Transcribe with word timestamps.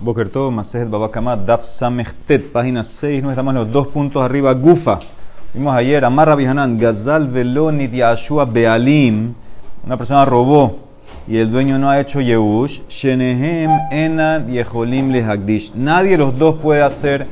Bokerto, 0.00 0.50
Masejet 0.50 0.88
Babakama, 0.88 1.36
Daf 1.36 1.62
Samechtet, 1.62 2.50
página 2.50 2.82
6, 2.82 3.22
no 3.22 3.28
estamos 3.28 3.52
en 3.52 3.58
los 3.58 3.70
dos 3.70 3.86
puntos 3.88 4.22
arriba, 4.22 4.54
Gufa. 4.54 4.98
Vimos 5.52 5.74
ayer, 5.74 6.02
Amar 6.06 6.28
Rabbi 6.28 6.46
Hanan, 6.46 6.78
Gazal 6.78 7.28
Velonit 7.28 7.92
Yashua 7.92 8.46
Bealim, 8.46 9.34
una 9.84 9.96
persona 9.98 10.24
robó 10.24 10.78
y 11.28 11.36
el 11.36 11.50
dueño 11.50 11.78
no 11.78 11.90
ha 11.90 12.00
hecho 12.00 12.22
Yehush, 12.22 12.80
Shenehem 12.88 13.70
Enan 13.90 14.48
Yeholim 14.48 15.10
Lehagdish. 15.10 15.74
Nadie 15.74 16.12
de 16.12 16.18
los 16.18 16.38
dos 16.38 16.54
puede 16.54 16.80
hacer 16.80 17.26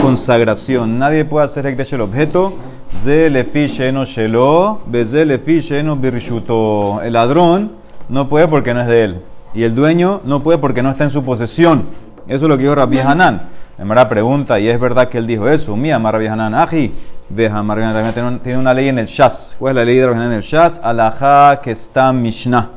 consagración, 0.00 0.96
nadie 0.96 1.24
puede 1.24 1.46
hacer 1.46 1.66
Hekdesh 1.66 1.94
el 1.94 2.02
objeto. 2.02 2.54
Ze 2.96 3.28
lefi 3.28 3.66
sheno 3.66 4.04
shelo, 4.04 4.82
beze 4.86 5.24
lefi 5.24 5.58
sheno 5.58 5.96
birishuto. 5.96 7.02
El 7.02 7.14
ladrón 7.14 7.72
no 8.08 8.28
puede 8.28 8.46
porque 8.46 8.72
no 8.72 8.82
es 8.82 8.86
de 8.86 9.02
él. 9.02 9.20
Y 9.54 9.62
el 9.62 9.74
dueño 9.74 10.20
no 10.24 10.42
puede 10.42 10.58
porque 10.58 10.82
no 10.82 10.90
está 10.90 11.04
en 11.04 11.10
su 11.10 11.24
posesión. 11.24 11.84
Eso 12.26 12.46
es 12.46 12.48
lo 12.48 12.56
que 12.56 12.64
dijo 12.64 12.74
Rabbi 12.74 12.98
Hanan. 12.98 13.42
mera 13.78 14.08
pregunta, 14.08 14.58
y 14.58 14.68
es 14.68 14.80
verdad 14.80 15.08
que 15.08 15.18
él 15.18 15.26
dijo 15.26 15.48
eso. 15.48 15.76
Mía, 15.76 15.98
Rabbi 15.98 16.26
Hanan, 16.26 16.54
aji. 16.54 16.92
Veja, 17.28 17.62
Rabbi 17.62 18.40
tiene 18.40 18.58
una 18.58 18.74
ley 18.74 18.88
en 18.88 18.98
el 18.98 19.06
Shas. 19.06 19.56
¿Cuál 19.58 19.72
es 19.72 19.76
la 19.76 19.84
ley 19.84 19.96
de 19.96 20.06
Rabbi 20.06 20.18
Hanan 20.18 20.32
en 20.32 20.38
el 20.38 20.42
Shas? 20.42 20.80
Alajá 20.82 21.60
que 21.62 21.70
está 21.70 22.12
Mishnah. 22.12 22.68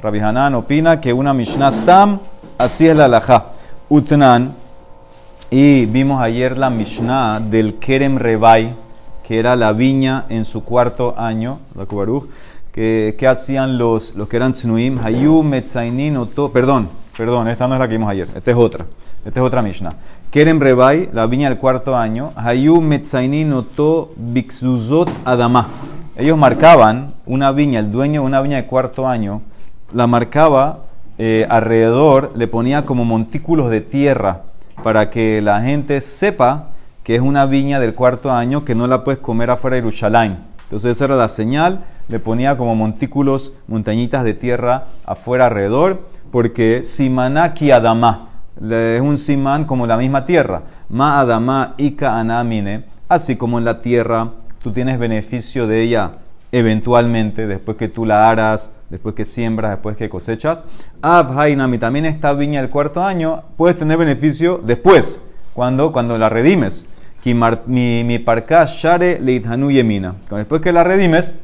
Rabbi 0.00 0.20
Hanan 0.20 0.54
opina 0.54 1.00
que 1.00 1.12
una 1.12 1.34
Mishnah 1.34 1.72
stam, 1.72 2.20
así 2.56 2.86
es 2.86 2.96
la 2.96 3.06
alajá. 3.06 3.46
Utnan, 3.88 4.54
y 5.50 5.86
vimos 5.86 6.22
ayer 6.22 6.56
la 6.56 6.70
Mishnah 6.70 7.40
del 7.40 7.78
Kerem 7.78 8.16
Rebai, 8.16 8.74
que 9.24 9.38
era 9.38 9.56
la 9.56 9.72
viña 9.72 10.24
en 10.28 10.44
su 10.44 10.64
cuarto 10.64 11.14
año, 11.18 11.58
la 11.74 11.84
Kubaruch 11.84 12.28
que, 12.72 13.26
hacían 13.28 13.76
los, 13.76 14.14
los 14.14 14.28
que 14.28 14.36
eran 14.36 14.52
tzinuim, 14.52 14.98
hayu 14.98 15.42
metzainin 15.42 16.16
oto, 16.16 16.50
perdón, 16.50 16.88
perdón, 17.16 17.48
esta 17.48 17.68
no 17.68 17.74
es 17.74 17.80
la 17.80 17.86
que 17.86 17.94
vimos 17.94 18.10
ayer, 18.10 18.26
esta 18.34 18.50
es 18.50 18.56
otra, 18.56 18.86
esta 19.24 19.40
es 19.40 19.46
otra 19.46 19.60
Mishnah. 19.62 19.92
Kerem 20.30 20.58
Rebai, 20.58 21.10
la 21.12 21.26
viña 21.26 21.50
del 21.50 21.58
cuarto 21.58 21.94
año, 21.94 22.32
hayu 22.34 22.80
metzainin 22.80 23.52
oto 23.52 24.12
bixuzot 24.16 25.10
adama. 25.26 25.68
Ellos 26.16 26.38
marcaban 26.38 27.14
una 27.26 27.52
viña, 27.52 27.78
el 27.78 27.92
dueño 27.92 28.22
de 28.22 28.26
una 28.26 28.40
viña 28.40 28.56
de 28.56 28.66
cuarto 28.66 29.06
año, 29.06 29.42
la 29.92 30.06
marcaba 30.06 30.80
eh, 31.18 31.46
alrededor, 31.50 32.32
le 32.36 32.48
ponía 32.48 32.86
como 32.86 33.04
montículos 33.04 33.68
de 33.68 33.82
tierra 33.82 34.42
para 34.82 35.10
que 35.10 35.42
la 35.42 35.60
gente 35.60 36.00
sepa 36.00 36.70
que 37.04 37.16
es 37.16 37.20
una 37.20 37.46
viña 37.46 37.80
del 37.80 37.94
cuarto 37.94 38.32
año 38.32 38.64
que 38.64 38.74
no 38.74 38.86
la 38.86 39.04
puedes 39.04 39.20
comer 39.20 39.50
afuera 39.50 39.76
de 39.76 39.82
Yerushalayim. 39.82 40.36
Entonces 40.72 40.96
esa 40.96 41.04
era 41.04 41.16
la 41.16 41.28
señal, 41.28 41.84
le 42.08 42.18
ponía 42.18 42.56
como 42.56 42.74
montículos, 42.74 43.52
montañitas 43.68 44.24
de 44.24 44.32
tierra 44.32 44.86
afuera 45.04 45.48
alrededor, 45.48 46.08
porque 46.30 46.82
Simanaki 46.82 47.70
Adama, 47.70 48.30
es 48.58 49.02
un 49.02 49.18
simán 49.18 49.66
como 49.66 49.86
la 49.86 49.98
misma 49.98 50.24
tierra. 50.24 50.62
Ma 50.88 51.20
Adama 51.20 51.74
Ika 51.76 52.18
Anamine, 52.18 52.86
así 53.06 53.36
como 53.36 53.58
en 53.58 53.66
la 53.66 53.80
tierra 53.80 54.30
tú 54.62 54.72
tienes 54.72 54.98
beneficio 54.98 55.66
de 55.66 55.82
ella 55.82 56.12
eventualmente, 56.52 57.46
después 57.46 57.76
que 57.76 57.88
tú 57.88 58.06
la 58.06 58.30
aras, 58.30 58.70
después 58.88 59.14
que 59.14 59.26
siembras, 59.26 59.72
después 59.72 59.98
que 59.98 60.08
cosechas. 60.08 60.64
Hainami, 61.02 61.76
también 61.76 62.06
esta 62.06 62.32
viña 62.32 62.62
del 62.62 62.70
cuarto 62.70 63.04
año, 63.04 63.42
puedes 63.58 63.78
tener 63.78 63.98
beneficio 63.98 64.58
después, 64.64 65.20
cuando, 65.52 65.92
cuando 65.92 66.16
la 66.16 66.30
redimes 66.30 66.86
mi, 67.24 68.18
parka 68.18 68.66
share 68.66 69.20
leithanu 69.20 69.70
yemina. 69.70 70.14
Después 70.30 70.60
que 70.60 70.72
la 70.72 70.82
redimes, 70.84 71.36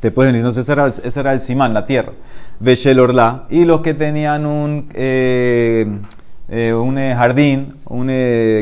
te 0.00 0.10
pueden 0.10 0.36
entonces 0.36 0.62
ese 0.62 0.72
era, 0.72 0.86
el, 0.86 0.92
era 1.16 1.32
el 1.32 1.42
simán, 1.42 1.74
la 1.74 1.84
tierra. 1.84 2.12
Veshel. 2.60 3.00
Y 3.50 3.64
los 3.64 3.80
que 3.80 3.94
tenían 3.94 4.46
un, 4.46 4.88
eh, 4.94 5.86
eh, 6.48 6.72
un 6.72 6.98
eh, 6.98 7.14
jardín, 7.16 7.74
un 7.86 8.10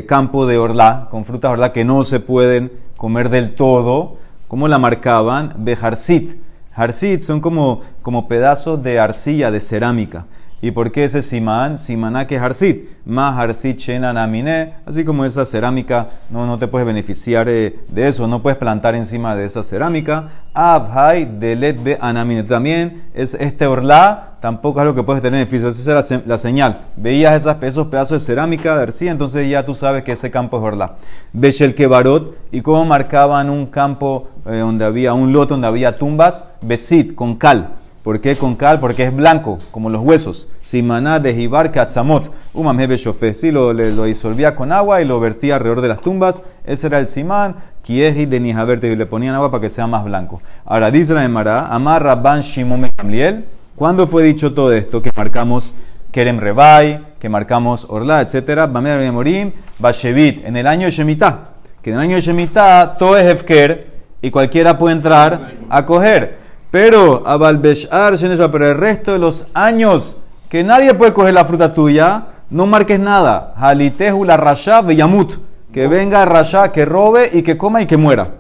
campo 0.07 0.47
de 0.47 0.59
orla, 0.59 1.09
con 1.11 1.25
frutas 1.25 1.51
orla 1.51 1.73
que 1.73 1.85
no 1.85 2.05
se 2.05 2.21
pueden 2.21 2.73
comer 2.97 3.29
del 3.29 3.55
todo, 3.55 4.17
¿cómo 4.49 4.69
la 4.69 4.79
marcaban? 4.79 5.55
Bejarsit. 5.59 6.41
Harsit 6.75 7.23
son 7.23 7.41
como, 7.41 7.83
como 8.01 8.29
pedazos 8.29 8.83
de 8.83 8.99
arcilla, 8.99 9.51
de 9.51 9.61
cerámica. 9.61 10.25
¿Y 10.65 10.71
por 10.71 10.93
qué 10.93 11.05
ese 11.05 11.23
simán? 11.23 11.77
Simaná 11.77 12.29
que 12.29 12.39
harsit. 12.39 12.87
Ma 13.05 13.37
harsit 13.37 13.79
shenan 13.79 14.17
amine. 14.17 14.75
Así 14.87 15.05
como 15.05 15.25
esa 15.25 15.45
cerámica, 15.45 16.11
no, 16.31 16.47
no 16.47 16.57
te 16.57 16.69
puedes 16.69 16.87
beneficiar 16.87 17.49
de, 17.49 17.81
eso. 17.97 18.29
No 18.29 18.43
puedes 18.43 18.59
plantar 18.59 18.95
encima 18.95 19.35
de 19.35 19.45
esa 19.45 19.65
cerámica. 19.65 20.29
Avhai 20.55 21.25
delet 21.25 21.83
be 21.83 21.99
anamine. 22.01 22.45
También 22.45 23.03
es 23.13 23.35
este 23.35 23.67
orla, 23.67 24.35
tampoco 24.41 24.79
es 24.79 24.87
lo 24.87 24.95
que 24.95 25.03
puedes 25.03 25.21
tener 25.21 25.41
beneficio. 25.41 25.69
Esa 25.69 25.99
es 25.99 26.27
la, 26.27 26.39
señal. 26.39 26.81
Veías 26.95 27.35
esas, 27.35 27.61
esos 27.61 27.89
pedazos 27.89 28.23
de 28.23 28.27
cerámica 28.27 28.77
de 28.77 29.09
entonces 29.09 29.51
ya 29.51 29.67
tú 29.67 29.75
sabes 29.75 30.05
que 30.05 30.13
ese 30.13 30.31
campo 30.31 30.59
es 30.59 30.63
orla. 30.63 30.95
Beshel 31.33 31.75
kebarot. 31.75 32.37
¿Y 32.53 32.61
cómo 32.61 32.85
marcaban 32.85 33.51
un 33.51 33.67
campo 33.67 34.29
eh, 34.47 34.59
donde 34.59 34.85
había 34.85 35.13
un 35.13 35.33
lote, 35.33 35.55
donde 35.55 35.67
había 35.67 35.99
tumbas? 35.99 36.47
Besit, 36.61 37.17
con 37.17 37.35
cal. 37.35 37.82
¿Por 38.03 38.21
qué 38.21 38.37
con 38.37 38.57
cal? 38.57 38.81
Porque 38.81 39.05
es 39.05 39.15
blanco, 39.15 39.59
como 39.71 39.89
los 39.89 40.03
huesos. 40.03 40.49
Simaná 40.61 41.21
de 41.21 41.35
Jibar 41.35 41.71
Katzamot, 41.71 42.33
Shofe. 42.53 43.33
Sí, 43.33 43.53
lo, 43.53 43.73
lo, 43.73 44.05
disolvía 44.05 44.57
con 44.57 44.73
agua 44.73 45.01
y 45.01 45.05
lo 45.05 45.21
vertía 45.21 45.55
alrededor 45.55 45.83
de 45.83 45.89
las 45.89 46.01
tumbas. 46.01 46.43
Ese 46.65 46.89
era 46.89 46.99
el 46.99 47.07
simán. 47.07 47.55
Kieji 47.83 48.27
de 48.27 48.41
Nihaverte. 48.41 48.91
Y 48.91 48.97
le 48.97 49.07
ponían 49.07 49.37
agua 49.37 49.53
para 49.53 49.61
que 49.61 49.71
sea 49.71 49.87
más 49.87 50.05
blanco. 50.05 50.43
Ahora 50.65 50.91
dice 50.91 51.15
la 51.15 51.23
Emara, 51.25 51.67
Amar 51.67 52.03
Rabban 52.03 52.41
Shimon 52.41 52.91
Gamliel. 52.97 53.45
¿Cuándo 53.77 54.09
fue 54.09 54.25
dicho 54.25 54.53
todo 54.53 54.73
esto? 54.73 55.01
Que 55.01 55.13
marcamos 55.17 55.73
Kerem 56.11 56.41
Rebai, 56.41 57.07
que 57.21 57.29
marcamos 57.29 57.87
Orla, 57.89 58.21
etc. 58.21 58.69
Bamer 58.69 59.13
Morim, 59.13 59.53
Bashevit. 59.79 60.45
En 60.45 60.57
el 60.57 60.67
año 60.67 60.87
de 60.87 60.91
Shemitah. 60.91 61.51
Que 61.81 61.91
en 61.91 61.97
el 61.97 62.03
año 62.03 62.19
Shemitah 62.19 62.97
todo 62.99 63.17
es 63.17 63.27
Hefker 63.27 63.93
y 64.21 64.31
cualquiera 64.33 64.77
puede 64.77 64.97
entrar 64.97 65.53
a 65.71 65.87
coger. 65.87 66.42
Pero, 66.73 67.23
Abalbeshar, 67.27 68.15
pero 68.51 68.67
el 68.67 68.79
resto 68.79 69.13
de 69.13 69.19
los 69.19 69.45
años 69.53 70.17
que 70.49 70.65
nadie 70.65 70.95
puede 70.95 71.13
coger 71.13 71.35
la 71.35 71.45
fruta 71.45 71.75
tuya, 71.75 72.25
no 72.49 72.67
marques 72.67 72.99
nada. 72.99 73.53
Halitehu 73.57 74.25
la 74.25 74.39
rasha 74.39 74.83
yamut. 74.91 75.35
Que 75.71 75.87
venga 75.87 76.25
rasha, 76.25 76.73
que 76.73 76.87
robe 76.87 77.29
y 77.31 77.43
que 77.43 77.59
coma 77.59 77.83
y 77.83 77.87
que 77.87 77.99
muera. 77.99 78.37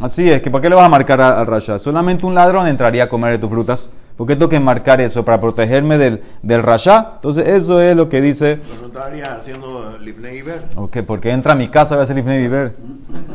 Así 0.00 0.30
es, 0.30 0.40
que 0.40 0.50
¿para 0.50 0.62
qué 0.62 0.70
le 0.70 0.76
vas 0.76 0.86
a 0.86 0.88
marcar 0.88 1.20
al 1.20 1.46
rasha? 1.46 1.78
Solamente 1.78 2.24
un 2.24 2.34
ladrón 2.34 2.66
entraría 2.66 3.04
a 3.04 3.08
comer 3.08 3.32
de 3.32 3.38
tus 3.38 3.50
frutas. 3.50 3.90
¿Por 4.16 4.26
qué 4.26 4.34
tengo 4.34 4.48
que 4.48 4.60
marcar 4.60 5.00
eso? 5.02 5.24
¿Para 5.24 5.38
protegerme 5.38 5.98
del, 5.98 6.22
del 6.40 6.62
rasha? 6.62 7.12
Entonces, 7.16 7.48
eso 7.48 7.82
es 7.82 7.94
lo 7.94 8.08
que 8.08 8.20
dice. 8.20 8.60
¿No 8.80 8.86
estaría 8.86 9.34
haciendo 9.34 9.98
Lifnei 10.00 10.42
Ok, 10.76 10.98
porque 11.06 11.30
entra 11.30 11.52
a 11.52 11.56
mi 11.56 11.68
casa, 11.68 11.96
va 11.96 12.02
a 12.02 12.04
hacer 12.04 12.16
Lifnei 12.16 12.48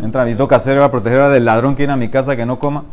Entra, 0.04 0.30
y 0.30 0.36
toca 0.36 0.56
hacer 0.56 0.78
para 0.78 0.90
proteger 0.90 1.28
del 1.30 1.46
ladrón 1.46 1.76
que 1.76 1.84
viene 1.84 1.94
a 1.94 1.98
mi 1.98 2.10
casa 2.10 2.36
que 2.36 2.46
no 2.46 2.58
coma. 2.58 2.86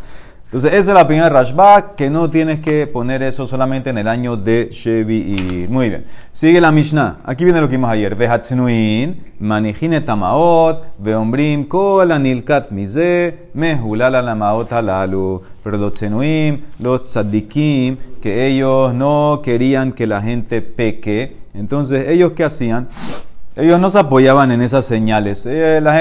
Entonces, 0.47 0.75
esa 0.75 0.93
es 0.93 0.95
la 0.95 1.03
opinión 1.03 1.25
de 1.25 1.31
Rashba, 1.31 1.97
que 1.97 2.09
no 2.09 2.31
tienes 2.31 2.61
que 2.61 2.87
poner 2.87 3.21
eso 3.25 3.49
solamente 3.49 3.91
en 3.91 3.99
el 3.99 4.07
año 4.07 4.37
de 4.37 4.69
Shevi. 4.71 5.67
Muy 5.69 5.89
bien. 5.89 6.05
Sigue 6.31 6.61
la 6.61 6.71
Mishnah. 6.71 7.19
Aquí 7.25 7.43
viene 7.45 7.61
lo 7.61 7.67
que 7.67 7.77
vimos 7.77 7.91
ayer. 7.91 8.15
Vehatznuin, 8.15 9.25
manijine 9.41 10.01
tamaot, 10.01 10.85
veombrim, 10.99 11.65
kol 11.67 12.13
anilkat 12.13 12.71
mize, 12.71 13.49
mehulala 13.55 14.23
lamaot 14.23 14.71
halalu. 14.71 15.43
Pero 15.65 15.79
los 15.79 15.95
tzenuim, 15.95 16.61
los 16.79 17.03
tzadikim, 17.03 17.97
que 18.23 18.47
ellos 18.47 18.95
no 18.95 19.41
querían 19.43 19.93
que 19.93 20.07
la 20.07 20.23
gente 20.23 20.63
peque. 20.63 21.39
Entonces, 21.55 22.07
¿ellos 22.07 22.33
qué 22.37 22.45
hacían? 22.45 22.89
Ellos 23.57 23.81
no 23.81 23.89
se 23.89 23.99
apoyaban 23.99 24.53
en 24.53 24.61
esas 24.61 24.85
señales. 24.85 25.47
Eh, 25.47 25.81
la 25.81 25.95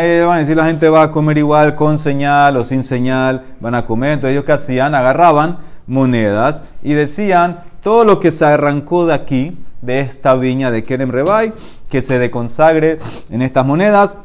gente, 0.65 0.89
va 0.89 1.03
a 1.03 1.11
comer 1.11 1.37
igual 1.37 1.73
con 1.73 1.97
señal 1.97 2.57
o 2.57 2.65
sin 2.65 2.83
señal, 2.83 3.43
van 3.61 3.75
a 3.75 3.85
comer. 3.85 4.11
Entonces 4.11 4.33
ellos 4.33 4.43
qué 4.43 4.51
hacían? 4.51 4.93
Agarraban 4.93 5.59
monedas 5.87 6.65
y 6.83 6.93
decían 6.93 7.61
todo 7.81 8.03
lo 8.03 8.19
que 8.19 8.31
se 8.31 8.43
arrancó 8.43 9.05
de 9.05 9.13
aquí, 9.13 9.57
de 9.81 10.01
esta 10.01 10.35
viña 10.35 10.69
de 10.69 10.83
Kerem 10.83 11.11
Rebai, 11.11 11.53
que 11.89 12.01
se 12.01 12.19
deconsagre 12.19 12.97
en 13.29 13.41
estas 13.41 13.65
monedas. 13.65 14.17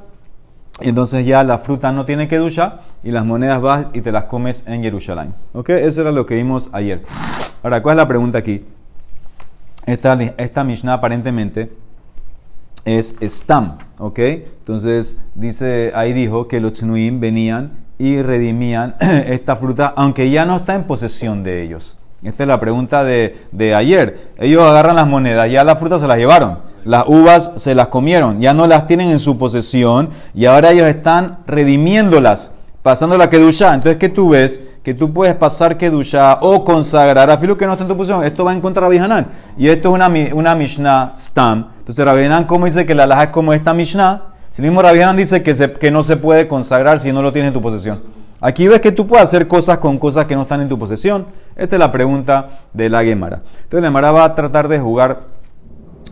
Y 0.80 0.88
entonces 0.88 1.24
ya 1.24 1.44
la 1.44 1.58
fruta 1.58 1.92
no 1.92 2.04
tiene 2.04 2.26
que 2.26 2.38
ducha 2.38 2.80
y 3.04 3.12
las 3.12 3.24
monedas 3.24 3.60
vas 3.60 3.86
y 3.92 4.00
te 4.00 4.10
las 4.10 4.24
comes 4.24 4.64
en 4.66 4.82
Jerusalén. 4.82 5.34
¿Ok? 5.52 5.68
Eso 5.68 6.00
era 6.00 6.10
lo 6.10 6.26
que 6.26 6.34
vimos 6.34 6.68
ayer. 6.72 7.04
Ahora, 7.62 7.80
¿cuál 7.80 7.96
es 7.96 7.98
la 7.98 8.08
pregunta 8.08 8.38
aquí? 8.38 8.64
Esta, 9.86 10.18
esta 10.36 10.64
Mishnah 10.64 10.94
aparentemente 10.94 11.70
es 12.84 13.16
Stam, 13.22 13.78
¿ok? 13.98 14.18
Entonces, 14.18 15.18
dice, 15.34 15.92
ahí 15.94 16.12
dijo 16.12 16.48
que 16.48 16.60
los 16.60 16.74
Tnuim 16.74 17.20
venían 17.20 17.72
y 17.98 18.22
redimían 18.22 18.96
esta 19.00 19.56
fruta, 19.56 19.92
aunque 19.96 20.30
ya 20.30 20.44
no 20.44 20.56
está 20.56 20.74
en 20.74 20.84
posesión 20.84 21.42
de 21.42 21.62
ellos. 21.62 21.98
Esta 22.22 22.42
es 22.42 22.48
la 22.48 22.60
pregunta 22.60 23.02
de, 23.02 23.36
de, 23.50 23.74
ayer. 23.74 24.30
Ellos 24.38 24.62
agarran 24.62 24.96
las 24.96 25.06
monedas, 25.06 25.50
ya 25.50 25.64
las 25.64 25.78
frutas 25.78 26.00
se 26.00 26.06
las 26.06 26.18
llevaron. 26.18 26.58
Las 26.84 27.04
uvas 27.06 27.52
se 27.56 27.74
las 27.74 27.88
comieron, 27.88 28.38
ya 28.40 28.54
no 28.54 28.66
las 28.66 28.86
tienen 28.86 29.10
en 29.10 29.18
su 29.18 29.36
posesión 29.36 30.08
y 30.34 30.46
ahora 30.46 30.70
ellos 30.70 30.86
están 30.86 31.38
redimiéndolas, 31.46 32.52
pasando 32.82 33.18
la 33.18 33.28
Kedusha. 33.28 33.74
Entonces, 33.74 33.98
¿qué 33.98 34.08
tú 34.08 34.30
ves? 34.30 34.62
Que 34.82 34.94
tú 34.94 35.12
puedes 35.12 35.34
pasar 35.34 35.76
Kedusha 35.76 36.38
o 36.40 36.64
consagrar 36.64 37.30
a 37.30 37.36
filo 37.36 37.56
que 37.58 37.66
no 37.66 37.72
está 37.72 37.84
en 37.84 37.88
tu 37.88 37.96
posesión. 37.96 38.24
Esto 38.24 38.44
va 38.44 38.54
en 38.54 38.62
contra 38.62 38.88
de 38.88 38.92
Bihanan. 38.92 39.28
Y 39.58 39.68
esto 39.68 39.90
es 39.90 39.94
una, 39.94 40.10
una 40.32 40.54
Mishnah 40.54 41.12
Stam. 41.16 41.68
Entonces 41.90 42.04
Rabbi 42.04 42.46
¿cómo 42.46 42.66
dice 42.66 42.86
que 42.86 42.94
la 42.94 43.02
alhaja 43.02 43.24
es 43.24 43.28
como 43.30 43.52
esta 43.52 43.74
Mishnah? 43.74 44.22
Si 44.48 44.62
el 44.62 44.68
mismo 44.68 44.80
Rabbi 44.80 45.00
dice 45.16 45.42
que, 45.42 45.90
no 45.90 46.04
se 46.04 46.16
puede 46.16 46.46
consagrar 46.46 47.00
si 47.00 47.12
no 47.12 47.20
lo 47.20 47.32
tienes 47.32 47.48
en 47.48 47.54
tu 47.54 47.60
posesión. 47.60 48.00
Aquí 48.40 48.68
ves 48.68 48.80
que 48.80 48.92
tú 48.92 49.08
puedes 49.08 49.24
hacer 49.24 49.48
cosas 49.48 49.78
con 49.78 49.98
cosas 49.98 50.26
que 50.26 50.36
no 50.36 50.42
están 50.42 50.60
en 50.60 50.68
tu 50.68 50.78
posesión. 50.78 51.26
Esta 51.56 51.74
es 51.74 51.80
la 51.80 51.90
pregunta 51.90 52.48
de 52.72 52.88
la 52.88 53.02
Gemara. 53.02 53.42
Entonces 53.44 53.80
la 53.82 53.88
Gemara 53.88 54.12
va 54.12 54.22
a 54.22 54.32
tratar 54.32 54.68
de 54.68 54.78
jugar 54.78 55.22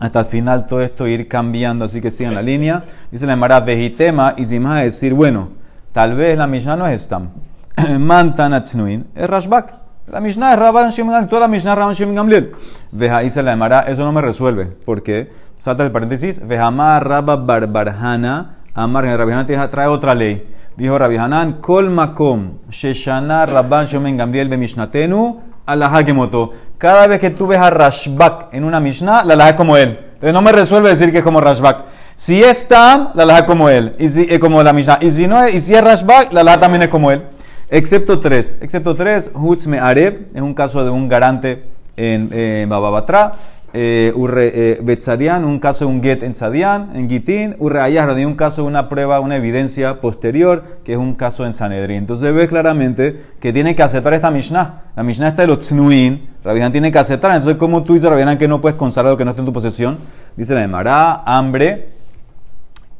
hasta 0.01 0.19
el 0.19 0.25
final 0.25 0.67
todo 0.67 0.81
esto 0.81 1.07
ir 1.07 1.29
cambiando, 1.29 1.85
así 1.85 2.01
que 2.01 2.11
sigan 2.11 2.35
la 2.35 2.41
línea. 2.41 2.83
Dice 3.09 3.25
la 3.25 3.31
Gemara, 3.31 3.61
vejitema, 3.61 4.33
y 4.35 4.43
si 4.43 4.59
más 4.59 4.81
decir, 4.81 5.13
bueno, 5.13 5.51
tal 5.93 6.13
vez 6.13 6.37
la 6.37 6.45
Mishnah 6.45 6.75
no 6.75 6.87
es 6.87 7.03
Stam. 7.03 7.29
Mantan 7.99 8.53
es 8.53 9.29
Rashbak. 9.29 9.75
La 10.11 10.19
Mishnah 10.19 10.53
es 10.53 10.59
Rabban 10.59 10.89
Shimon 10.89 11.27
toda 11.27 11.41
la 11.41 11.47
Mishnah 11.47 11.71
es 11.71 11.77
Rabban 11.77 11.93
Shimon. 11.93 12.49
Veja, 12.91 13.19
dice 13.19 13.43
la 13.43 13.51
Gemara, 13.51 13.81
eso 13.81 14.03
no 14.03 14.11
me 14.11 14.21
resuelve, 14.21 14.65
porque, 14.65 15.29
salta 15.59 15.83
el 15.83 15.91
paréntesis, 15.91 16.45
Vejamar 16.47 17.07
Rabba 17.07 17.35
Barbarhana, 17.35 18.57
Amar 18.73 19.05
Rabbi 19.05 19.33
trae 19.69 19.87
otra 19.87 20.15
ley. 20.15 20.47
Dijo 20.75 20.97
Rabbi 20.97 21.17
Hanan, 21.17 21.59
Kol 21.59 21.89
Makom, 21.89 22.53
Sheshana 22.69 23.45
Rabban 23.45 23.85
Shimon 23.85 24.15
Gamliel 24.15 24.47
Bemishnatenu, 24.47 25.41
Alajá 25.65 26.03
que 26.03 26.13
moto. 26.13 26.51
Cada 26.77 27.05
vez 27.05 27.19
que 27.19 27.29
tú 27.29 27.45
ves 27.45 27.59
a 27.59 27.69
Rashbak 27.69 28.53
en 28.53 28.63
una 28.63 28.79
Mishnah, 28.79 29.23
la 29.23 29.33
alajá 29.33 29.49
es 29.49 29.55
como 29.55 29.77
él. 29.77 29.99
Entonces 30.13 30.33
no 30.33 30.41
me 30.41 30.51
resuelve 30.51 30.89
decir 30.89 31.11
que 31.11 31.19
es 31.19 31.23
como 31.23 31.41
Rashbak. 31.41 31.83
Si 32.15 32.41
es 32.41 32.67
Tam, 32.67 33.11
la 33.13 33.23
alajá 33.23 33.39
es 33.39 33.45
como 33.45 33.69
él. 33.69 33.95
Y 33.99 34.07
si, 34.07 34.25
es 34.27 34.39
como 34.39 34.63
la 34.63 34.73
Mishnah. 34.73 34.97
Y 35.01 35.11
si 35.11 35.27
no 35.27 35.43
es, 35.43 35.53
y 35.53 35.61
si 35.61 35.75
es 35.75 35.83
Rashbak, 35.83 36.31
la 36.31 36.41
alajá 36.41 36.61
también 36.61 36.83
es 36.83 36.89
como 36.89 37.11
él. 37.11 37.23
Excepto 37.69 38.19
tres. 38.19 38.55
Excepto 38.61 38.95
tres, 38.95 39.29
Hutz 39.35 39.67
Me 39.67 39.79
Areb, 39.79 40.29
es 40.33 40.41
un 40.41 40.55
caso 40.55 40.83
de 40.83 40.89
un 40.89 41.07
garante 41.07 41.69
en 41.99 42.69
Bababatra. 42.69 43.33
Eh, 43.71 44.11
eh, 44.15 44.79
Betzadian, 44.81 45.45
un 45.45 45.59
caso 45.59 45.85
de 45.85 45.91
un 45.91 46.01
get 46.01 46.23
en 46.23 46.33
Tzadian, 46.33 46.95
en 46.95 47.09
Gitin. 47.09 47.55
Urre 47.59 47.81
Ayahra, 47.81 48.13
un 48.13 48.33
caso 48.33 48.63
de 48.63 48.67
una 48.67 48.89
prueba, 48.89 49.19
una 49.19 49.35
evidencia 49.35 50.01
posterior, 50.01 50.79
que 50.83 50.93
es 50.93 50.97
un 50.97 51.13
caso 51.13 51.45
en 51.45 51.53
Sanedrín. 51.53 51.97
Entonces 51.97 52.33
ves 52.33 52.49
claramente 52.49 53.21
que 53.39 53.53
tiene 53.53 53.75
que 53.75 53.83
aceptar 53.83 54.13
esta 54.13 54.31
Mishnah. 54.31 54.83
La 54.95 55.03
Mishnah 55.03 55.27
está 55.27 55.43
de 55.43 55.49
los 55.49 55.59
Tznuin. 55.59 56.29
Rabbihan 56.43 56.71
tiene 56.71 56.91
que 56.91 56.97
aceptar. 56.97 57.31
Entonces, 57.31 57.57
¿cómo 57.57 57.83
tú 57.83 57.93
dices, 57.93 58.09
Rabbihan, 58.09 58.37
que 58.37 58.47
no 58.47 58.59
puedes 58.59 58.77
consagrar 58.77 59.11
lo 59.11 59.17
que 59.17 59.25
no 59.25 59.31
está 59.31 59.41
en 59.41 59.45
tu 59.45 59.53
posesión? 59.53 59.99
Dice 60.35 60.55
la 60.55 60.63
Emara, 60.63 61.23
hambre. 61.25 61.89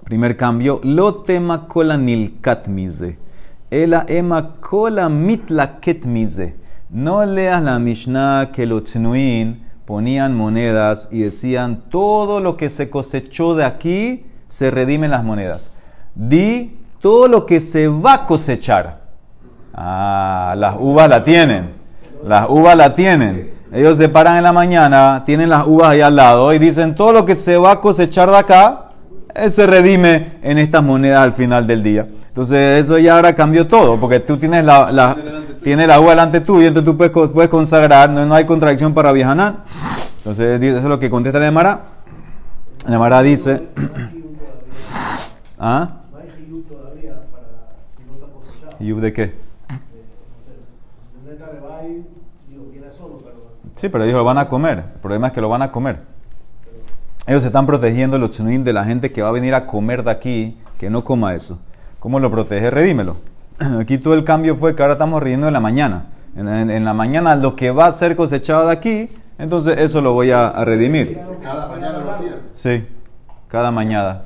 Primer 0.04 0.38
cambio. 0.38 0.82
Lo 0.84 1.16
tema 1.16 1.68
kola 1.68 1.98
nilkat 1.98 2.68
mize. 2.68 3.18
Ela 3.72 4.06
ema 4.08 4.56
kola 4.60 5.10
mitla. 5.10 5.80
No 6.90 7.24
leas 7.24 7.62
la 7.62 7.78
Mishnah 7.78 8.50
que 8.52 8.66
los 8.66 8.86
Tznuin 8.86 9.64
ponían 9.86 10.36
monedas 10.36 11.08
y 11.12 11.22
decían 11.22 11.84
todo 11.90 12.40
lo 12.40 12.58
que 12.58 12.72
se 12.72 12.90
cosechó 12.90 13.54
de 13.54 13.64
aquí 13.64 14.26
se 14.48 14.72
redimen 14.72 15.12
las 15.12 15.24
monedas. 15.24 15.70
Di 16.16 16.80
todo 17.00 17.28
lo 17.28 17.46
que 17.46 17.62
se 17.62 17.88
va 17.88 18.14
a 18.14 18.26
cosechar. 18.26 19.02
Ah, 19.72 20.56
las 20.58 20.78
uvas 20.80 21.08
la 21.08 21.24
tienen. 21.24 21.76
Las 22.24 22.50
uvas 22.50 22.76
la 22.76 22.92
tienen. 22.96 23.52
Ellos 23.72 23.96
se 23.98 24.10
paran 24.10 24.38
en 24.38 24.44
la 24.44 24.52
mañana, 24.52 25.22
tienen 25.24 25.50
las 25.50 25.68
uvas 25.68 25.90
ahí 25.90 26.02
al 26.02 26.16
lado 26.16 26.52
y 26.54 26.58
dicen 26.58 26.96
todo 26.96 27.14
lo 27.14 27.24
que 27.24 27.36
se 27.36 27.56
va 27.56 27.74
a 27.74 27.82
cosechar 27.82 28.32
de 28.32 28.38
acá 28.38 28.89
se 29.50 29.66
redime 29.68 30.34
en 30.42 30.58
estas 30.58 30.84
monedas 30.84 31.22
al 31.24 31.34
final 31.34 31.66
del 31.68 31.82
día. 31.84 32.08
Entonces 32.28 32.82
eso 32.82 32.98
ya 32.98 33.16
ahora 33.16 33.34
cambió 33.36 33.68
todo, 33.68 34.00
porque 34.00 34.20
tú 34.20 34.38
tienes 34.38 34.64
la, 34.64 34.92
la, 34.92 35.16
tienes 35.64 35.88
la 35.88 36.00
uva 36.00 36.12
delante 36.12 36.42
tuyo, 36.42 36.68
entonces 36.68 36.92
tú 36.92 36.98
puedes, 36.98 37.12
puedes 37.32 37.50
consagrar, 37.50 38.10
no, 38.10 38.26
no 38.26 38.36
hay 38.36 38.46
contradicción 38.46 38.94
para 38.94 39.12
viajar. 39.12 39.58
Entonces 40.18 40.60
dice- 40.60 40.72
eso 40.78 40.80
es 40.80 40.90
lo 40.90 41.00
que 41.00 41.10
contesta 41.10 41.40
la 41.40 41.48
Emara. 41.48 41.82
La 42.88 42.96
Emara 42.96 43.22
dice... 43.22 43.68
¿Ah? 45.60 45.96
¿Y 48.80 48.92
de 48.94 49.14
qué? 49.14 49.24
Eh, 49.24 49.34
Sí, 53.76 53.90
pero 53.90 54.06
dijo, 54.06 54.18
lo 54.18 54.24
van 54.24 54.38
a 54.38 54.48
comer. 54.48 54.80
El 54.80 55.00
problema 55.02 55.28
es 55.28 55.34
que 55.34 55.42
lo 55.42 55.50
van 55.50 55.62
a 55.62 55.72
comer. 55.72 56.00
Ellos 57.30 57.44
se 57.44 57.50
están 57.50 57.68
protegiendo 57.68 58.18
los 58.18 58.32
tsunim 58.32 58.64
de 58.64 58.74
la 58.74 58.84
gente 58.84 59.12
que 59.12 59.22
va 59.22 59.30
a 59.30 59.32
venir 59.32 59.54
a 59.54 59.68
comer 59.68 60.04
de 60.04 60.10
aquí, 60.10 60.58
que 60.80 60.90
no 60.90 61.04
coma 61.04 61.36
eso. 61.36 61.60
¿Cómo 62.00 62.20
lo 62.20 62.32
protege? 62.32 62.72
Redímelo. 62.72 63.18
Aquí 63.80 64.00
todo 64.00 64.16
el 64.16 64.24
cambio 64.24 64.56
fue 64.56 64.76
que 64.76 64.82
ahora 64.82 64.94
estamos 64.94 65.22
riendo 65.22 65.46
en 65.46 65.54
la 65.54 65.60
mañana. 65.60 66.06
En, 66.36 66.48
en- 66.48 66.72
en 66.72 66.84
la 66.86 66.94
mañana 66.96 67.36
lo 67.36 67.56
que 67.56 67.70
va 67.70 67.86
a 67.86 67.92
ser 67.92 68.16
cosechado 68.16 68.66
de 68.66 68.74
aquí, 68.74 69.10
entonces 69.38 69.78
eso 69.80 70.02
lo 70.02 70.14
voy 70.14 70.32
a, 70.32 70.48
a 70.48 70.66
redimir. 70.66 71.20
Cada 71.44 71.68
mañana 71.68 72.00
lo 72.00 72.12
hacían. 72.12 72.36
Sí, 72.54 72.88
cada 73.48 73.70
mañana. 73.72 74.24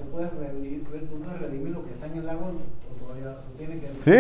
Sí, 4.03 4.11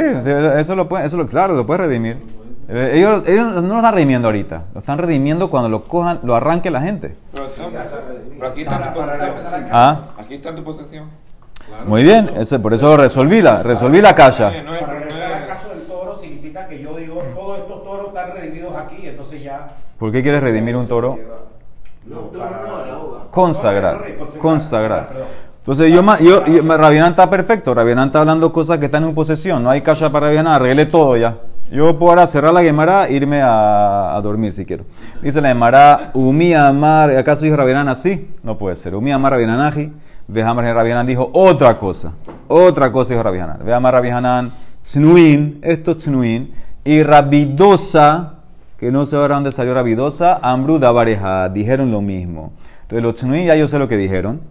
eso 0.59 0.75
lo 0.75 0.87
puede, 0.87 1.05
eso 1.05 1.17
lo, 1.17 1.27
claro, 1.27 1.53
lo 1.55 1.65
puedes 1.65 1.85
redimir. 1.87 2.17
Eh, 2.69 2.91
Ellos, 2.95 3.23
ellos 3.27 3.53
no 3.55 3.61
lo 3.67 3.75
están 3.77 3.93
redimiendo 3.93 4.27
ahorita, 4.29 4.63
lo 4.73 4.79
están 4.79 4.97
redimiendo 4.97 5.49
cuando 5.49 5.67
lo 5.69 5.83
cojan, 5.83 6.19
lo 6.23 6.35
arranque 6.35 6.71
la 6.71 6.81
gente. 6.81 7.15
Pero, 8.43 8.51
aquí 8.51 8.61
está 8.61 8.77
tu 8.77 8.93
posesión. 8.93 9.67
Ah, 9.71 9.99
Aquí 10.19 10.33
está 10.35 10.55
tu 10.55 10.63
posesión. 10.63 11.05
muy 11.85 12.03
bien, 12.03 12.29
ese, 12.37 12.59
por 12.59 12.73
eso 12.73 12.97
resolví 12.97 13.41
la, 13.41 13.63
resolví 13.63 14.01
la 14.01 14.13
caja. 14.13 14.51
no 14.63 14.75
es- 14.75 14.81
Para 14.81 14.93
no 14.93 14.99
regresar 14.99 15.31
al 15.33 15.47
caso 15.47 15.69
del 15.69 15.81
toro 15.83 16.17
significa 16.19 16.67
que 16.67 16.81
yo 16.81 16.95
digo, 16.97 17.17
todos 17.35 17.59
estos 17.59 17.83
toros 17.83 18.07
están 18.07 18.31
redimidos 18.33 18.75
aquí, 18.75 19.07
entonces 19.07 19.41
ya... 19.43 19.67
¿Por 19.97 20.11
qué 20.11 20.21
quieres 20.21 20.41
redimir 20.43 20.75
un 20.75 20.87
toro? 20.87 21.17
No, 22.05 22.19
para... 22.31 23.29
Consagrar, 23.31 23.97
Consagrar, 24.17 24.39
consagrar. 24.41 25.07
perdón. 25.07 25.27
Entonces 25.59 25.91
yo, 25.93 26.03
ma- 26.03 26.19
yo, 26.19 26.45
yo 26.45 26.61
Rabianán 26.77 27.11
está 27.11 27.29
perfecto, 27.29 27.73
Rabianán 27.73 28.09
está 28.09 28.19
hablando 28.19 28.51
cosas 28.51 28.77
que 28.79 28.87
están 28.87 29.05
en 29.05 29.15
posesión, 29.15 29.63
no 29.63 29.69
hay 29.69 29.79
caja 29.81 30.09
para 30.09 30.27
Rabianán, 30.27 30.55
arregle 30.55 30.85
todo 30.87 31.15
ya. 31.15 31.37
Yo 31.73 31.97
puedo 31.97 32.11
ahora 32.11 32.27
cerrar 32.27 32.53
la 32.53 32.61
Gemara 32.61 33.07
e 33.07 33.13
irme 33.13 33.41
a, 33.41 34.15
a 34.15 34.21
dormir 34.21 34.53
si 34.53 34.63
quiero. 34.63 34.85
Dice 35.23 35.41
la 35.41 35.47
Gemara, 35.47 36.11
Umi 36.13 36.53
Amar, 36.53 37.09
¿acaso 37.09 37.45
dijo 37.45 37.55
Rabianán 37.55 37.87
así? 37.87 38.29
No 38.43 38.59
puede 38.59 38.75
ser. 38.75 38.93
Umi 38.93 39.11
Amar 39.11 39.31
Rabianaji, 39.31 39.91
Vehamar 40.27 40.65
Rabianán 40.65 41.07
dijo 41.07 41.31
otra 41.33 41.79
cosa, 41.79 42.13
otra 42.47 42.91
cosa 42.91 43.15
dijo 43.15 43.23
Rabianán. 43.23 43.65
Vehamar 43.65 43.91
Rabianán, 43.95 44.51
Tznuin, 44.83 45.61
esto 45.63 45.91
es 45.91 45.97
Tznuin, 45.97 46.53
y 46.83 47.01
Rabidosa, 47.01 48.35
que 48.77 48.91
no 48.91 49.07
sé 49.07 49.15
ahora 49.15 49.33
dónde 49.33 49.51
salió 49.51 49.73
Rabidosa, 49.73 50.41
Amru 50.43 50.77
Dabareja, 50.77 51.49
dijeron 51.49 51.89
lo 51.89 52.01
mismo. 52.01 52.53
Entonces 52.93 53.03
los 53.05 53.13
Tznuin 53.15 53.47
ya 53.47 53.55
yo 53.55 53.67
sé 53.67 53.79
lo 53.79 53.87
que 53.87 53.97
dijeron. 53.97 54.41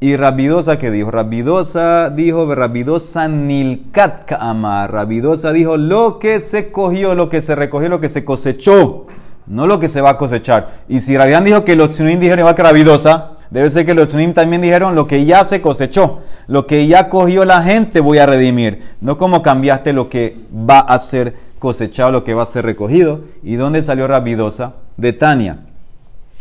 Y 0.00 0.16
Rabidosa, 0.16 0.76
¿qué 0.76 0.90
dijo? 0.90 1.12
Rabidosa 1.12 2.10
dijo, 2.10 2.52
Rabidosa 2.52 3.28
Nilkat 3.28 4.24
Kaama. 4.24 4.88
Rabidosa 4.88 5.52
dijo, 5.52 5.76
lo 5.76 6.18
que 6.18 6.40
se 6.40 6.72
cogió, 6.72 7.14
lo 7.14 7.28
que 7.28 7.40
se 7.40 7.54
recogió, 7.54 7.88
lo 7.88 8.00
que 8.00 8.08
se 8.08 8.24
cosechó, 8.24 9.06
no 9.46 9.68
lo 9.68 9.78
que 9.78 9.86
se 9.86 10.00
va 10.00 10.10
a 10.10 10.18
cosechar. 10.18 10.82
Y 10.88 10.98
si 10.98 11.16
Rabián 11.16 11.44
dijo 11.44 11.64
que 11.64 11.76
los 11.76 11.90
Tzunim 11.90 12.18
dijeron 12.18 12.40
igual 12.40 12.56
que 12.56 12.64
Rabidosa, 12.64 13.34
debe 13.50 13.70
ser 13.70 13.86
que 13.86 13.94
los 13.94 14.08
Tzunim 14.08 14.32
también 14.32 14.62
dijeron 14.62 14.96
lo 14.96 15.06
que 15.06 15.24
ya 15.24 15.44
se 15.44 15.60
cosechó, 15.60 16.22
lo 16.48 16.66
que 16.66 16.88
ya 16.88 17.08
cogió 17.08 17.44
la 17.44 17.62
gente 17.62 18.00
voy 18.00 18.18
a 18.18 18.26
redimir. 18.26 18.82
No 19.00 19.16
como 19.16 19.42
cambiaste 19.42 19.92
lo 19.92 20.08
que 20.08 20.38
va 20.52 20.80
a 20.80 20.98
ser 20.98 21.36
cosechado, 21.60 22.10
lo 22.10 22.24
que 22.24 22.34
va 22.34 22.42
a 22.42 22.46
ser 22.46 22.64
recogido. 22.64 23.20
¿Y 23.44 23.54
dónde 23.54 23.80
salió 23.80 24.08
Rabidosa? 24.08 24.72
De 24.96 25.12
Tania. 25.12 25.66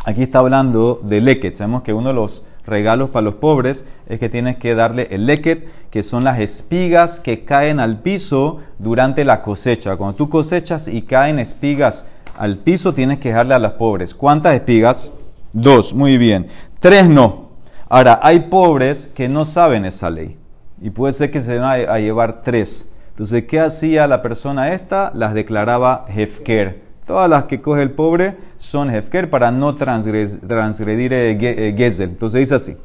Aquí 0.04 0.24
está 0.24 0.40
hablando 0.40 1.00
de 1.04 1.22
leket. 1.22 1.56
Sabemos 1.56 1.84
que 1.84 1.94
uno 1.94 2.08
de 2.10 2.16
los 2.16 2.44
regalos 2.66 3.12
para 3.12 3.24
los 3.24 3.36
pobres 3.36 3.86
es 4.08 4.20
que 4.20 4.30
tienes 4.30 4.56
que 4.56 4.74
darle 4.74 5.08
el 5.12 5.28
leket, 5.28 5.68
que 5.92 6.02
son 6.02 6.24
las 6.24 6.40
espigas 6.40 7.20
que 7.20 7.46
caen 7.46 7.80
al 7.80 8.02
piso 8.02 8.60
durante 8.80 9.24
la 9.26 9.44
cosecha. 9.44 9.96
Cuando 9.98 10.16
tú 10.16 10.30
cosechas 10.30 10.88
y 10.88 11.04
caen 11.04 11.38
espigas 11.38 12.06
al 12.38 12.58
piso, 12.58 12.94
tienes 12.94 13.20
que 13.20 13.30
dejarle 13.30 13.54
a 13.54 13.60
las 13.60 13.74
pobres. 13.74 14.16
¿Cuántas 14.16 14.56
espigas? 14.56 15.14
Dos, 15.54 15.94
muy 15.94 16.18
bien. 16.18 16.48
Tres 16.80 17.08
no. 17.08 17.52
Ahora, 17.88 18.20
hay 18.24 18.40
pobres 18.42 19.06
que 19.08 19.30
no 19.30 19.46
saben 19.46 19.86
esa 19.86 20.10
ley. 20.10 20.38
Y 20.82 20.90
puede 20.90 21.14
ser 21.14 21.30
que 21.30 21.42
se 21.42 21.60
van 21.60 21.88
a 21.88 22.00
llevar 22.00 22.42
tres. 22.42 22.90
Entonces, 23.10 23.44
¿qué 23.46 23.60
hacía 23.60 24.08
la 24.08 24.24
persona 24.24 24.74
esta? 24.74 25.12
Las 25.14 25.36
declaraba 25.36 26.06
hefker. 26.08 26.82
Todas 27.12 27.30
las 27.30 27.44
que 27.44 27.60
coge 27.60 27.82
el 27.82 27.92
pobre 27.92 28.38
son 28.56 28.90
hefker 28.90 29.30
para 29.30 29.52
no 29.52 29.76
transgres- 29.76 30.40
transgredir 30.48 31.12
eh, 31.12 31.38
ge- 31.38 31.68
eh, 31.68 31.74
gezel. 31.76 32.12
Entonces 32.12 32.40
dice 32.40 32.56
así. 32.56 32.78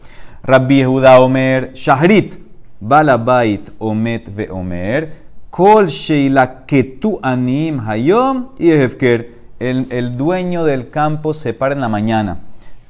Rabbi 0.42 0.78
Yehuda 0.78 1.20
Omer 1.20 1.72
Shahrit 1.74 2.34
Balabait 2.80 3.62
Omet 3.78 4.28
Ve 4.34 4.48
Omer 4.50 5.12
Kol 5.48 5.86
Sheila 5.86 6.64
Ketu 6.66 7.20
Anim 7.22 7.78
Hayom 7.78 8.48
y 8.58 8.72
hefker. 8.72 9.30
El, 9.60 9.86
el 9.90 10.16
dueño 10.16 10.64
del 10.64 10.90
campo 10.90 11.32
se 11.32 11.54
para 11.54 11.76
en 11.76 11.80
la 11.80 11.88
mañana 11.88 12.40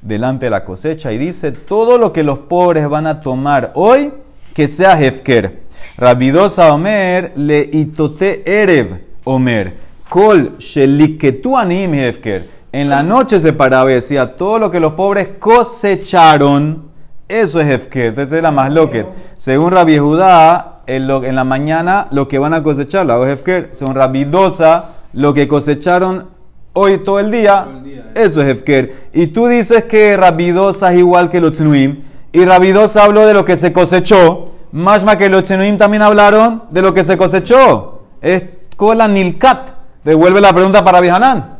delante 0.01 0.47
de 0.47 0.49
la 0.49 0.65
cosecha 0.65 1.13
y 1.13 1.19
dice 1.19 1.51
todo 1.51 1.99
lo 1.99 2.11
que 2.13 2.23
los 2.23 2.39
pobres 2.39 2.89
van 2.89 3.05
a 3.05 3.21
tomar 3.21 3.73
hoy 3.75 4.11
que 4.55 4.67
sea 4.67 4.99
hefker. 4.99 5.59
Rabidosa 5.97 6.73
Omer 6.73 7.33
le 7.35 7.69
itote 7.71 8.41
erev 8.43 9.01
Omer. 9.23 9.85
Kol 10.09 10.53
sheliketu 10.57 11.57
anim 11.57 11.93
hefker. 11.93 12.43
En 12.71 12.89
la 12.89 13.01
noche 13.03 13.39
se 13.39 13.53
paraba 13.53 13.89
y 13.91 13.95
decía, 13.95 14.35
todo 14.35 14.59
lo 14.59 14.69
que 14.71 14.79
los 14.79 14.93
pobres 14.93 15.29
cosecharon, 15.39 16.85
Eso 17.29 17.59
es 17.59 17.67
Hefker. 17.67 18.07
Entonces 18.09 18.33
es 18.37 18.41
la 18.43 18.51
más 18.51 18.71
loquet. 18.71 19.05
Según 19.35 19.71
Rabbi 19.71 19.97
Judá, 19.97 20.79
en, 20.87 21.07
lo- 21.07 21.25
en 21.25 21.35
la 21.35 21.43
mañana 21.43 22.07
lo 22.11 22.27
que 22.29 22.39
van 22.39 22.53
a 22.53 22.63
cosechar, 22.63 23.05
lo 23.05 23.13
hago 23.13 23.25
Hefker. 23.27 23.69
Según 23.73 23.95
Rabbi 23.95 24.23
Dosa, 24.23 24.91
lo 25.11 25.33
que 25.33 25.45
cosecharon 25.47 26.27
hoy 26.71 26.99
todo 26.99 27.19
el 27.19 27.29
día, 27.31 27.67
eso 28.15 28.41
es 28.41 28.47
Hefker. 28.47 29.09
Y 29.13 29.27
tú 29.27 29.47
dices 29.47 29.83
que 29.85 30.15
Rabbi 30.15 30.51
Dosa 30.51 30.93
es 30.93 30.99
igual 30.99 31.27
que 31.29 31.41
los 31.41 31.51
Tzenuim. 31.51 32.03
Y 32.31 32.45
Rabbi 32.45 32.71
Dosa 32.71 33.03
habló 33.03 33.25
de 33.27 33.33
lo 33.33 33.43
que 33.43 33.57
se 33.57 33.73
cosechó. 33.73 34.51
Más 34.71 35.03
que 35.17 35.27
los 35.27 35.43
Tzenuim 35.43 35.77
también 35.77 36.03
hablaron 36.03 36.63
de 36.69 36.81
lo 36.81 36.93
que 36.93 37.03
se 37.03 37.17
cosechó. 37.17 38.03
Es 38.21 38.43
Kola 38.77 39.07
Nilkat. 39.09 39.76
Devuelve 40.07 40.39
la 40.39 40.53
pregunta 40.53 40.85
para 40.85 41.01
Bihanan. 41.01 41.57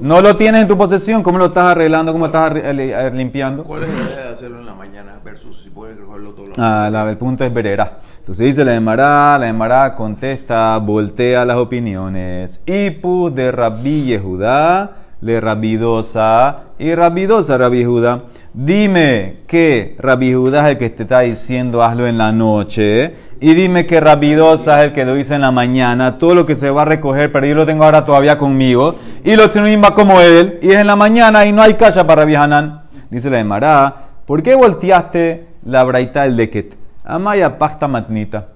No 0.00 0.20
lo 0.20 0.34
tienes 0.34 0.62
en 0.62 0.66
tu 0.66 0.76
posesión, 0.76 1.22
¿cómo 1.22 1.38
lo 1.38 1.46
estás 1.46 1.70
arreglando? 1.70 2.10
¿Cómo 2.12 2.26
estás 2.26 2.50
eh, 2.56 3.10
limpiando? 3.14 3.62
¿Cuál 3.62 3.84
es 3.84 3.88
la 3.88 4.02
idea 4.14 4.26
de 4.26 4.32
hacerlo 4.32 4.58
en 4.58 4.66
la 4.66 4.74
mañana 4.74 5.20
versus 5.24 5.60
si 5.62 5.70
puedes 5.70 5.96
recogerlo 5.96 6.30
todos 6.30 6.48
los 6.48 6.58
Ah, 6.58 6.88
la- 6.90 7.08
el 7.08 7.16
punto 7.16 7.44
es 7.44 7.54
verera. 7.54 7.98
Entonces 8.18 8.46
dice 8.46 8.64
la 8.64 8.74
Emara, 8.74 9.38
la 9.38 9.46
Emara 9.48 9.94
contesta, 9.94 10.76
voltea 10.78 11.44
las 11.44 11.56
opiniones. 11.56 12.60
Ipu 12.66 13.30
de 13.32 13.52
Rabbi 13.52 14.06
Yehudá, 14.06 14.90
le 15.24 15.40
Rabidosa 15.40 16.64
y 16.78 16.94
Rabidosa 16.94 17.56
Rabbi 17.56 17.82
Judá. 17.82 18.24
Dime 18.52 19.38
que 19.46 19.96
Rabbi 19.98 20.34
Judá 20.34 20.66
es 20.66 20.72
el 20.72 20.78
que 20.78 20.90
te 20.90 21.04
está 21.04 21.20
diciendo 21.20 21.82
hazlo 21.82 22.06
en 22.06 22.18
la 22.18 22.30
noche. 22.30 23.14
Y 23.40 23.54
dime 23.54 23.86
que 23.86 24.00
Rabidosa 24.00 24.80
es 24.80 24.88
el 24.88 24.92
que 24.92 25.06
lo 25.06 25.14
dice 25.14 25.34
en 25.34 25.40
la 25.40 25.50
mañana. 25.50 26.18
Todo 26.18 26.34
lo 26.34 26.44
que 26.44 26.54
se 26.54 26.70
va 26.70 26.82
a 26.82 26.84
recoger, 26.84 27.32
pero 27.32 27.46
yo 27.46 27.54
lo 27.54 27.64
tengo 27.64 27.84
ahora 27.84 28.04
todavía 28.04 28.36
conmigo. 28.36 28.96
Y 29.24 29.34
los 29.34 29.48
tzenuim 29.48 29.82
va 29.82 29.94
como 29.94 30.20
él. 30.20 30.58
Y 30.60 30.72
es 30.72 30.76
en 30.76 30.86
la 30.86 30.94
mañana 30.94 31.46
y 31.46 31.52
no 31.52 31.62
hay 31.62 31.72
calla 31.72 32.06
para 32.06 32.22
Rabbi 32.22 32.34
Hanan. 32.34 32.82
Dice 33.08 33.30
la 33.30 33.40
Emara, 33.40 33.96
¿por 34.26 34.42
qué 34.42 34.54
volteaste 34.54 35.46
la 35.64 35.84
braita 35.84 36.24
del 36.24 36.36
leket? 36.36 36.76
Amaya 37.02 37.56
pasta 37.56 37.88
matnita. 37.88 38.48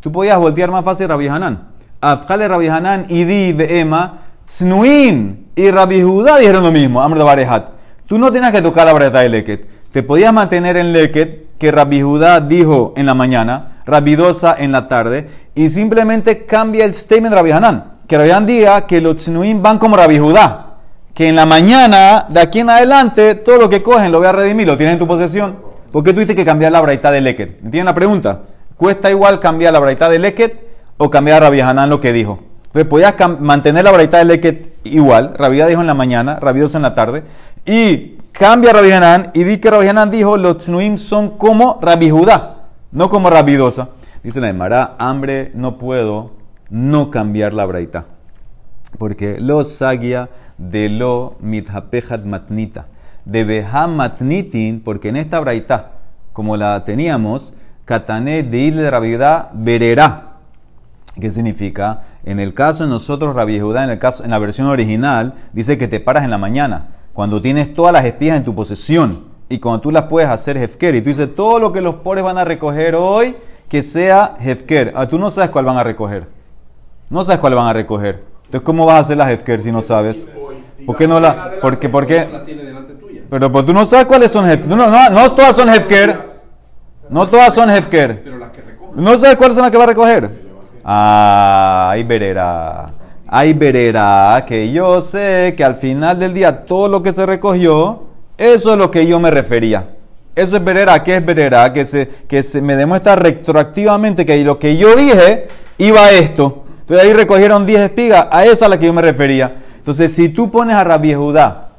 Tú 0.00 0.10
podías 0.10 0.38
voltear 0.38 0.70
más 0.70 0.86
fácil 0.86 1.06
Rabbi 1.08 1.28
Hanan. 1.28 1.68
Afjale 2.00 2.48
Rabbi 2.48 2.68
Hanan 2.68 3.06
y 3.10 3.24
di 3.24 3.52
veema, 3.52 4.20
Tznuin 4.46 5.46
y 5.56 5.70
Rabbi 5.70 6.02
Judá 6.02 6.38
dijeron 6.38 6.62
lo 6.62 6.72
mismo, 6.72 7.02
Amr 7.02 7.18
de 7.18 7.24
Barehat. 7.24 7.68
Tú 8.06 8.18
no 8.18 8.30
tienes 8.30 8.52
que 8.52 8.62
tocar 8.62 8.86
la 8.86 8.92
braita 8.92 9.20
del 9.20 9.32
leket. 9.32 9.68
Te 9.90 10.02
podías 10.02 10.32
mantener 10.32 10.76
en 10.76 10.92
leket 10.92 11.56
que 11.58 11.70
Rabbi 11.70 12.02
Judá 12.02 12.40
dijo 12.40 12.92
en 12.96 13.06
la 13.06 13.14
mañana, 13.14 13.80
Rabbi 13.86 14.16
Dosa 14.16 14.56
en 14.58 14.72
la 14.72 14.88
tarde, 14.88 15.28
y 15.54 15.70
simplemente 15.70 16.44
cambia 16.44 16.84
el 16.84 16.94
statement 16.94 17.30
de 17.30 17.36
Rabbi 17.36 17.52
Hanan. 17.52 17.84
Que 18.06 18.18
Rabbi 18.18 18.30
Hanan 18.30 18.46
diga 18.46 18.86
que 18.86 19.00
los 19.00 19.16
Tznuin 19.16 19.62
van 19.62 19.78
como 19.78 19.96
Rabbi 19.96 20.18
Judá 20.18 20.64
que 21.14 21.28
en 21.28 21.36
la 21.36 21.46
mañana, 21.46 22.26
de 22.28 22.40
aquí 22.40 22.60
en 22.60 22.70
adelante, 22.70 23.36
todo 23.36 23.56
lo 23.56 23.70
que 23.70 23.82
cogen 23.82 24.10
lo 24.10 24.18
voy 24.18 24.26
a 24.26 24.32
redimir, 24.32 24.66
lo 24.66 24.76
tienes 24.76 24.94
en 24.94 24.98
tu 24.98 25.06
posesión. 25.06 25.56
¿Por 25.92 26.02
qué 26.02 26.12
tuviste 26.12 26.34
que 26.34 26.44
cambiar 26.44 26.72
la 26.72 26.80
braita 26.80 27.12
de 27.12 27.20
Leket? 27.20 27.64
¿Entienden 27.64 27.84
la 27.84 27.94
pregunta? 27.94 28.42
¿Cuesta 28.76 29.10
igual 29.10 29.38
cambiar 29.38 29.72
la 29.72 29.78
braita 29.78 30.08
de 30.08 30.18
Leket 30.18 30.66
o 30.96 31.08
cambiar 31.08 31.36
a 31.36 31.46
Rabbi 31.46 31.60
Hanan 31.60 31.88
lo 31.88 32.00
que 32.00 32.12
dijo? 32.12 32.40
Entonces, 32.74 32.90
podías 32.90 33.14
mantener 33.38 33.84
la 33.84 33.92
braita 33.92 34.18
de 34.18 34.24
Leket 34.24 34.78
igual, 34.82 35.34
Rabbi 35.38 35.62
dijo 35.62 35.80
en 35.80 35.86
la 35.86 35.94
mañana, 35.94 36.40
Rabbi 36.40 36.60
en 36.60 36.82
la 36.82 36.92
tarde, 36.92 37.22
y 37.64 38.16
cambia 38.32 38.72
Rabbi 38.72 39.30
y 39.32 39.44
di 39.44 39.58
que 39.58 39.70
Rabbi 39.70 40.10
dijo, 40.10 40.36
los 40.36 40.58
Tznuim 40.58 40.98
son 40.98 41.38
como 41.38 41.78
Rabbi 41.80 42.10
Judá, 42.10 42.64
no 42.90 43.08
como 43.08 43.30
Rabbi 43.30 43.54
Dosa. 43.54 43.90
Dice 44.24 44.40
la 44.40 44.48
Emara, 44.48 44.96
hambre, 44.98 45.52
no 45.54 45.78
puedo 45.78 46.32
no 46.68 47.12
cambiar 47.12 47.54
la 47.54 47.64
braita. 47.64 48.06
Porque 48.98 49.38
lo 49.38 49.62
sagia 49.62 50.28
de 50.58 50.88
lo 50.88 51.36
mithapehat 51.38 52.24
matnita. 52.24 52.86
De 53.24 53.44
beha 53.44 53.86
matnitin, 53.86 54.80
porque 54.80 55.10
en 55.10 55.16
esta 55.16 55.38
braita, 55.38 55.92
como 56.32 56.56
la 56.56 56.82
teníamos, 56.82 57.54
katané 57.84 58.42
de 58.42 58.72
de 58.72 58.90
rabiudá 58.90 59.50
vererá. 59.52 60.33
¿Qué 61.20 61.30
significa? 61.30 62.02
En 62.24 62.40
el 62.40 62.54
caso 62.54 62.84
de 62.84 62.90
nosotros, 62.90 63.34
Rabbi 63.34 63.60
Judá, 63.60 63.84
en, 63.84 63.90
el 63.90 63.98
caso, 63.98 64.24
en 64.24 64.30
la 64.30 64.38
versión 64.38 64.66
original, 64.66 65.34
dice 65.52 65.78
que 65.78 65.86
te 65.86 66.00
paras 66.00 66.24
en 66.24 66.30
la 66.30 66.38
mañana, 66.38 66.88
cuando 67.12 67.40
tienes 67.40 67.72
todas 67.72 67.92
las 67.92 68.04
espías 68.04 68.36
en 68.36 68.44
tu 68.44 68.54
posesión 68.54 69.26
y 69.48 69.58
cuando 69.58 69.80
tú 69.80 69.90
las 69.92 70.04
puedes 70.04 70.28
hacer 70.28 70.56
hefker. 70.56 70.96
Y 70.96 71.02
tú 71.02 71.10
dices, 71.10 71.32
todo 71.34 71.60
lo 71.60 71.72
que 71.72 71.80
los 71.80 71.96
pobres 71.96 72.24
van 72.24 72.38
a 72.38 72.44
recoger 72.44 72.96
hoy, 72.96 73.36
que 73.68 73.82
sea 73.82 74.34
hefker. 74.40 74.92
Ah, 74.96 75.06
tú 75.06 75.18
no 75.18 75.30
sabes 75.30 75.50
cuál 75.50 75.64
van 75.64 75.76
a 75.76 75.84
recoger. 75.84 76.26
No 77.10 77.24
sabes 77.24 77.40
cuál 77.40 77.54
van 77.54 77.68
a 77.68 77.72
recoger. 77.72 78.24
Entonces, 78.46 78.62
¿cómo 78.62 78.84
vas 78.84 78.96
a 78.96 78.98
hacer 79.00 79.16
las 79.16 79.30
hefker 79.30 79.60
si 79.60 79.70
no 79.70 79.82
sabes? 79.82 80.26
¿Por 80.84 80.96
qué 80.96 81.06
no 81.06 81.20
la...? 81.20 81.52
Porque, 81.62 81.88
porque, 81.88 82.26
pero 83.30 83.50
pues, 83.50 83.66
tú 83.66 83.72
no 83.72 83.84
sabes 83.84 84.06
cuáles 84.06 84.32
son 84.32 84.50
hefker. 84.50 84.68
No, 84.68 84.88
no, 84.88 85.10
no 85.10 85.32
todas 85.32 85.54
son 85.54 85.68
hefker. 85.68 86.34
No 87.08 87.28
todas 87.28 87.54
son 87.54 87.70
hefker. 87.70 88.24
¿No 88.96 89.16
sabes 89.16 89.36
cuáles 89.36 89.54
son 89.54 89.62
las 89.62 89.70
que 89.70 89.78
va 89.78 89.84
a 89.84 89.88
recoger? 89.88 90.43
Ahí 90.84 92.04
verá. 92.04 92.86
Ahí 93.26 93.52
verá 93.54 94.44
que 94.46 94.70
yo 94.70 95.00
sé 95.00 95.54
que 95.56 95.64
al 95.64 95.76
final 95.76 96.18
del 96.18 96.34
día 96.34 96.64
todo 96.64 96.88
lo 96.88 97.02
que 97.02 97.12
se 97.12 97.26
recogió, 97.26 98.04
eso 98.36 98.72
es 98.72 98.78
lo 98.78 98.90
que 98.90 99.06
yo 99.06 99.18
me 99.18 99.30
refería. 99.30 99.88
Eso 100.34 100.56
es 100.56 100.64
verera. 100.64 101.02
¿Qué 101.02 101.16
es 101.16 101.24
verera? 101.24 101.72
Que 101.72 101.84
se, 101.84 102.06
que 102.28 102.42
se 102.42 102.60
me 102.60 102.76
demuestra 102.76 103.16
retroactivamente 103.16 104.26
que 104.26 104.44
lo 104.44 104.58
que 104.58 104.76
yo 104.76 104.94
dije 104.94 105.46
iba 105.78 106.06
a 106.06 106.12
esto. 106.12 106.64
Entonces 106.80 107.06
ahí 107.06 107.12
recogieron 107.14 107.64
10 107.64 107.80
espigas, 107.80 108.26
a 108.30 108.44
esa 108.44 108.66
a 108.66 108.68
la 108.68 108.78
que 108.78 108.86
yo 108.86 108.92
me 108.92 109.00
refería. 109.00 109.56
Entonces, 109.76 110.14
si 110.14 110.28
tú 110.28 110.50
pones 110.50 110.76
a 110.76 110.84
Rabbi 110.84 111.14
Judá, 111.14 111.70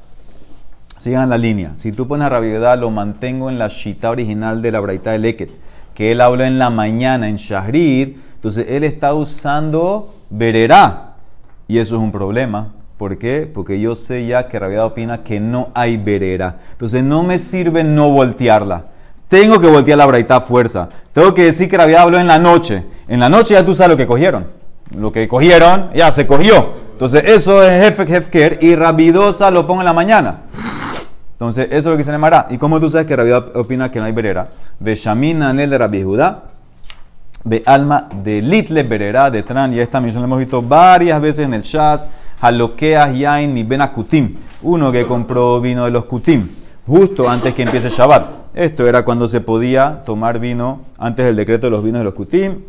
sigan 0.97 1.29
la 1.29 1.37
línea, 1.37 1.73
si 1.75 1.91
tú 1.91 2.07
pones 2.07 2.25
a 2.25 2.29
Rabbi 2.29 2.55
Judá, 2.55 2.75
lo 2.75 2.89
mantengo 2.89 3.49
en 3.49 3.59
la 3.59 3.67
shita 3.67 4.09
original 4.09 4.63
de 4.63 4.71
la 4.71 4.79
Braita 4.79 5.11
de 5.11 5.19
Leket, 5.19 5.51
que 5.93 6.11
él 6.11 6.21
habló 6.21 6.43
en 6.43 6.57
la 6.57 6.71
mañana 6.71 7.29
en 7.29 7.35
Shahrid, 7.35 8.15
entonces 8.45 8.67
él 8.69 8.83
está 8.83 9.15
usando 9.15 10.13
vererá. 10.29 11.15
Y 11.67 11.79
eso 11.79 11.95
es 11.95 12.01
un 12.03 12.11
problema. 12.11 12.73
¿Por 12.95 13.17
qué? 13.17 13.49
Porque 13.51 13.79
yo 13.79 13.95
sé 13.95 14.27
ya 14.27 14.47
que 14.47 14.59
Rabbi 14.59 14.75
Judá 14.75 14.85
opina 14.85 15.23
que 15.23 15.39
no 15.39 15.69
hay 15.73 15.97
verera. 15.97 16.59
Entonces 16.73 17.03
no 17.03 17.23
me 17.23 17.39
sirve 17.39 17.83
no 17.83 18.11
voltearla. 18.11 18.85
Tengo 19.29 19.59
que 19.59 19.65
voltear 19.65 19.97
la 19.97 20.05
braita 20.05 20.35
a 20.35 20.41
fuerza. 20.41 20.89
Tengo 21.11 21.33
que 21.33 21.45
decir 21.45 21.67
que 21.67 21.75
Rabbi 21.75 21.93
Judá 21.93 22.03
habló 22.03 22.19
en 22.19 22.27
la 22.27 22.37
noche. 22.37 22.83
En 23.07 23.19
la 23.19 23.29
noche 23.29 23.55
ya 23.55 23.65
tú 23.65 23.73
sabes 23.73 23.89
lo 23.89 23.97
que 23.97 24.05
cogieron. 24.05 24.45
Lo 24.95 25.11
que 25.11 25.27
cogieron 25.27 25.89
ya 25.95 26.11
se 26.11 26.27
cogió. 26.27 26.69
Entonces 26.91 27.23
eso 27.25 27.63
es 27.63 27.83
Hefek 27.83 28.09
Hefker 28.11 28.59
y 28.61 28.75
Rabidosa 28.75 29.49
lo 29.49 29.65
pongo 29.65 29.81
en 29.81 29.85
la 29.85 29.93
mañana. 29.93 30.41
Entonces 31.31 31.65
eso 31.71 31.77
es 31.77 31.85
lo 31.85 31.97
que 31.97 32.03
se 32.03 32.11
llamará. 32.11 32.45
¿Y 32.51 32.59
cómo 32.59 32.79
tú 32.79 32.91
sabes 32.91 33.07
que 33.07 33.15
Rabbi 33.15 33.31
Judá 33.31 33.59
opina 33.59 33.89
que 33.89 33.97
no 33.97 34.05
hay 34.05 34.11
verera? 34.11 34.49
Beshamina 34.79 35.49
Anel 35.49 35.71
de 35.71 35.79
Rabbi 35.79 36.03
Judá. 36.03 36.54
De 37.45 37.61
alma 37.67 38.09
de 38.23 38.41
litle 38.41 38.81
berera 38.81 39.29
de 39.29 39.43
tran. 39.43 39.71
Y 39.73 39.79
esta 39.79 40.01
misión 40.01 40.23
la 40.23 40.25
hemos 40.25 40.39
visto 40.39 40.63
varias 40.63 41.21
veces 41.21 41.45
en 41.45 41.53
el 41.53 41.61
Shas. 41.61 42.09
Halokeas 42.41 43.15
Yain 43.15 43.53
mi 43.53 43.63
ben 43.63 43.81
Akutim. 43.81 44.35
Uno 44.63 44.91
que 44.91 45.05
compró 45.05 45.61
vino 45.61 45.85
de 45.85 45.91
los 45.91 46.05
Kutim. 46.05 46.49
Justo 46.87 47.29
antes 47.29 47.53
que 47.53 47.61
empiece 47.61 47.89
Shabbat. 47.89 48.55
Esto 48.55 48.87
era 48.87 49.05
cuando 49.05 49.27
se 49.27 49.41
podía 49.41 50.01
tomar 50.05 50.39
vino 50.39 50.81
antes 50.97 51.23
del 51.23 51.35
decreto 51.35 51.67
de 51.67 51.71
los 51.71 51.83
vinos 51.83 51.99
de 51.99 52.05
los 52.05 52.15
Kutim. 52.15 52.61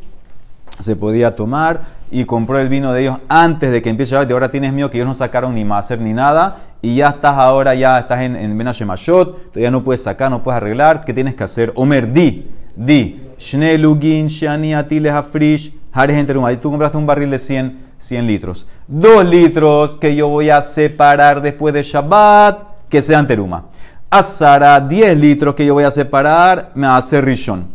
Se 0.78 0.94
podía 0.94 1.34
tomar 1.34 1.80
y 2.10 2.26
compró 2.26 2.58
el 2.58 2.68
vino 2.68 2.92
de 2.92 3.00
ellos 3.00 3.18
antes 3.28 3.72
de 3.72 3.80
que 3.80 3.88
empiece 3.88 4.12
Shabbat. 4.12 4.28
Y 4.28 4.32
ahora 4.34 4.50
tienes 4.50 4.74
miedo 4.74 4.90
que 4.90 4.98
ellos 4.98 5.08
no 5.08 5.14
sacaron 5.14 5.54
ni 5.54 5.66
hacer 5.72 6.02
ni 6.02 6.12
nada. 6.12 6.58
Y 6.82 6.96
ya 6.96 7.08
estás 7.08 7.38
ahora, 7.38 7.74
ya 7.74 7.98
estás 7.98 8.20
en, 8.20 8.36
en 8.36 8.58
Ben 8.58 8.66
Hashemashot. 8.66 9.52
Todavía 9.52 9.70
no 9.70 9.82
puedes 9.82 10.02
sacar, 10.02 10.30
no 10.30 10.42
puedes 10.42 10.58
arreglar. 10.58 11.00
¿Qué 11.00 11.14
tienes 11.14 11.34
que 11.34 11.44
hacer? 11.44 11.72
Omer, 11.76 12.12
di, 12.12 12.46
di. 12.76 13.20
Shne 13.38 13.76
lugin, 13.78 14.28
shani 14.28 14.74
atiles 14.74 15.12
afrish, 15.12 15.72
hares 15.92 16.16
enteruma. 16.16 16.52
Y 16.52 16.56
tú 16.56 16.70
compraste 16.70 16.96
un 16.96 17.06
barril 17.06 17.30
de 17.30 17.38
100, 17.38 17.78
100 17.98 18.26
litros. 18.26 18.66
Dos 18.86 19.24
litros 19.24 19.98
que 19.98 20.14
yo 20.14 20.28
voy 20.28 20.50
a 20.50 20.62
separar 20.62 21.40
después 21.42 21.74
de 21.74 21.82
Shabbat, 21.82 22.88
que 22.88 23.02
sean 23.02 23.26
teruma. 23.26 23.66
Azara, 24.10 24.80
10 24.80 25.18
litros 25.18 25.54
que 25.54 25.66
yo 25.66 25.74
voy 25.74 25.84
a 25.84 25.90
separar, 25.90 26.70
me 26.74 26.86
hacer 26.86 27.24
rishon. 27.24 27.66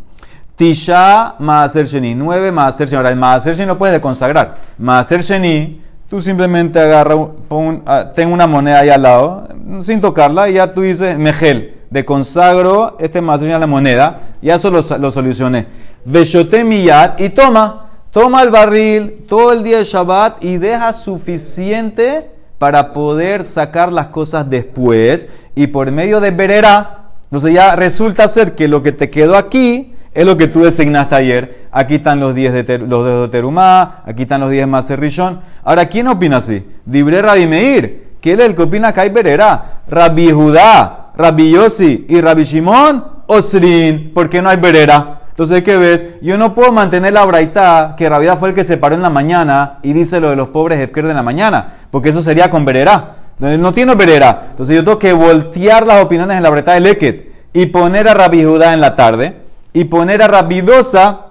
Tisha, 0.56 1.36
Maaser 1.40 1.86
Sheni, 1.86 2.16
9 2.16 2.52
Maaser 2.52 2.88
Sheni. 2.88 2.98
Ahora, 2.98 3.10
el 3.10 3.18
Maaser 3.18 3.56
Sheni 3.56 3.68
lo 3.68 3.78
puedes 3.78 4.00
consagrar. 4.00 4.58
Maaser 4.78 5.22
Sheni, 5.22 5.82
tú 6.10 6.22
simplemente 6.22 6.80
agarra, 6.80 7.16
pon, 7.48 7.84
ah, 7.86 8.12
ten 8.14 8.32
una 8.32 8.48
moneda 8.48 8.80
ahí 8.80 8.90
al 8.90 9.02
lado, 9.02 9.48
sin 9.82 10.00
tocarla, 10.00 10.50
y 10.50 10.54
ya 10.54 10.72
tú 10.72 10.82
dices, 10.82 11.18
Mejel, 11.18 11.81
de 11.92 12.04
consagro 12.06 12.96
este 13.00 13.22
Sheni 13.22 13.54
a 13.54 13.60
la 13.60 13.68
moneda, 13.68 14.22
ya 14.42 14.56
eso 14.56 14.72
lo, 14.72 14.82
lo 14.98 15.12
solucioné. 15.12 15.68
Veshote 16.06 16.64
miyat, 16.64 17.22
y 17.22 17.30
toma, 17.30 17.92
toma 18.10 18.42
el 18.42 18.50
barril 18.50 19.26
todo 19.28 19.54
el 19.54 19.62
día 19.62 19.78
de 19.78 19.84
Shabbat 19.84 20.44
y 20.44 20.58
deja 20.58 20.94
suficiente 20.94 22.32
para 22.58 22.94
poder 22.94 23.46
sacar 23.46 23.92
las 23.92 24.08
cosas 24.08 24.50
después, 24.50 25.30
y 25.54 25.68
por 25.68 25.92
medio 25.92 26.20
de 26.20 26.32
Berera, 26.32 27.12
entonces 27.26 27.54
ya 27.54 27.76
resulta 27.76 28.28
ser 28.28 28.56
que 28.56 28.68
lo 28.68 28.82
que 28.82 28.94
te 28.94 29.10
quedó 29.10 29.36
aquí, 29.36 29.94
es 30.14 30.26
lo 30.26 30.36
que 30.38 30.48
tú 30.48 30.64
designaste 30.64 31.16
ayer. 31.16 31.68
Aquí 31.72 31.96
están 31.96 32.20
los 32.20 32.36
10 32.36 32.68
de 32.68 32.78
los 32.80 33.06
de 33.06 33.28
Terumá, 33.30 34.04
aquí 34.06 34.24
están 34.24 34.42
los 34.42 34.50
10 34.50 34.68
más 34.68 34.90
Rishon. 34.90 35.40
Ahora, 35.64 35.86
¿quién 35.86 36.08
opina 36.08 36.38
así? 36.38 36.68
Dibre 36.86 37.22
Rabbi 37.22 37.48
Meir, 37.48 38.16
que 38.20 38.34
él 38.34 38.42
es 38.42 38.48
el 38.48 38.56
que 38.56 38.64
opina 38.64 38.94
que 38.94 39.02
hay 39.02 39.10
verera. 39.10 39.82
Rabbi 39.88 40.32
Judá, 40.32 41.01
Rabbi 41.16 41.52
Yossi 41.52 42.06
y 42.10 42.22
Rabbi 42.22 42.44
Shimon 42.44 43.06
Osrin, 43.28 44.12
porque 44.14 44.42
no 44.42 44.50
hay 44.50 44.58
berera. 44.58 45.22
Entonces, 45.30 45.64
¿qué 45.64 45.78
ves? 45.78 46.08
Yo 46.22 46.38
no 46.38 46.54
puedo 46.54 46.72
mantener 46.72 47.14
la 47.14 47.26
braita 47.26 47.96
que 47.98 48.10
Rabia 48.10 48.36
fue 48.36 48.50
el 48.50 48.56
que 48.56 48.66
se 48.66 48.78
paró 48.78 48.96
en 48.96 49.02
la 49.02 49.10
mañana 49.10 49.80
y 49.82 49.94
dice 49.94 50.20
lo 50.20 50.30
de 50.30 50.36
los 50.36 50.50
pobres 50.50 50.80
Efker 50.80 51.08
de 51.08 51.14
la 51.14 51.24
mañana, 51.24 51.74
porque 51.90 52.10
eso 52.10 52.22
sería 52.22 52.50
con 52.50 52.66
berera. 52.66 53.16
No 53.40 53.72
tiene 53.72 53.96
berera. 53.96 54.48
Entonces, 54.52 54.76
yo 54.76 54.84
tengo 54.84 55.00
que 55.00 55.14
voltear 55.14 55.88
las 55.88 56.04
opiniones 56.04 56.38
en 56.38 56.44
la 56.44 56.50
braita 56.50 56.74
de 56.74 56.82
Leket 56.82 57.32
y 57.54 57.68
poner 57.68 58.08
a 58.08 58.14
Rabbi 58.14 58.44
Judá 58.44 58.74
en 58.74 58.82
la 58.82 58.94
tarde 58.94 59.42
y 59.74 59.86
poner 59.86 60.22
a 60.22 60.28
Rabidosa 60.28 61.28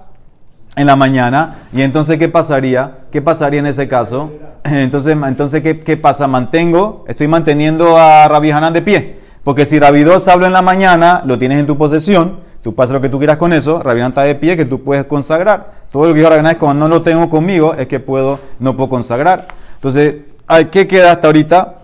en 0.77 0.87
la 0.87 0.97
mañana. 0.97 1.57
Y 1.73 1.83
entonces, 1.83 2.19
¿qué 2.19 2.29
pasaría? 2.29 2.99
¿Qué 3.11 3.23
pasaría 3.23 3.61
en 3.61 3.67
ese 3.67 3.87
caso? 3.89 4.33
Entonces, 4.65 5.17
entonces 5.27 5.63
¿qué, 5.63 5.81
qué 5.81 5.97
pasa? 5.97 6.27
Mantengo, 6.27 7.05
estoy 7.09 7.29
manteniendo 7.29 7.97
a 7.97 8.29
Rabbi 8.29 8.51
Hanan 8.51 8.75
de 8.75 8.83
pie. 8.83 9.20
Porque 9.45 9.67
si 9.67 9.79
Rabidosa 9.79 10.33
habla 10.33 10.49
en 10.49 10.53
la 10.53 10.63
mañana, 10.63 11.23
lo 11.25 11.39
tienes 11.39 11.61
en 11.61 11.67
tu 11.67 11.79
posesión, 11.79 12.41
tú 12.63 12.75
pasas 12.75 12.95
lo 12.95 13.01
que 13.01 13.09
tú 13.09 13.19
quieras 13.19 13.39
con 13.39 13.53
eso, 13.53 13.83
Rabbi 13.83 14.01
Hanan 14.01 14.11
está 14.11 14.23
de 14.23 14.35
pie, 14.35 14.57
que 14.57 14.67
tú 14.67 14.83
puedes 14.83 15.07
consagrar. 15.07 15.81
Todo 15.91 16.07
lo 16.07 16.15
que 16.15 16.21
yo 16.21 16.29
Rabbi 16.29 16.47
es 16.49 16.57
cuando 16.57 16.87
no 16.87 16.95
lo 16.95 17.03
tengo 17.03 17.29
conmigo, 17.29 17.75
es 17.75 17.87
que 17.87 18.01
puedo, 18.01 18.39
no 18.59 18.77
puedo 18.77 18.91
consagrar. 18.91 19.49
Entonces, 19.77 20.17
¿qué 20.71 20.87
queda 20.87 21.13
hasta 21.13 21.29
ahorita? 21.29 21.77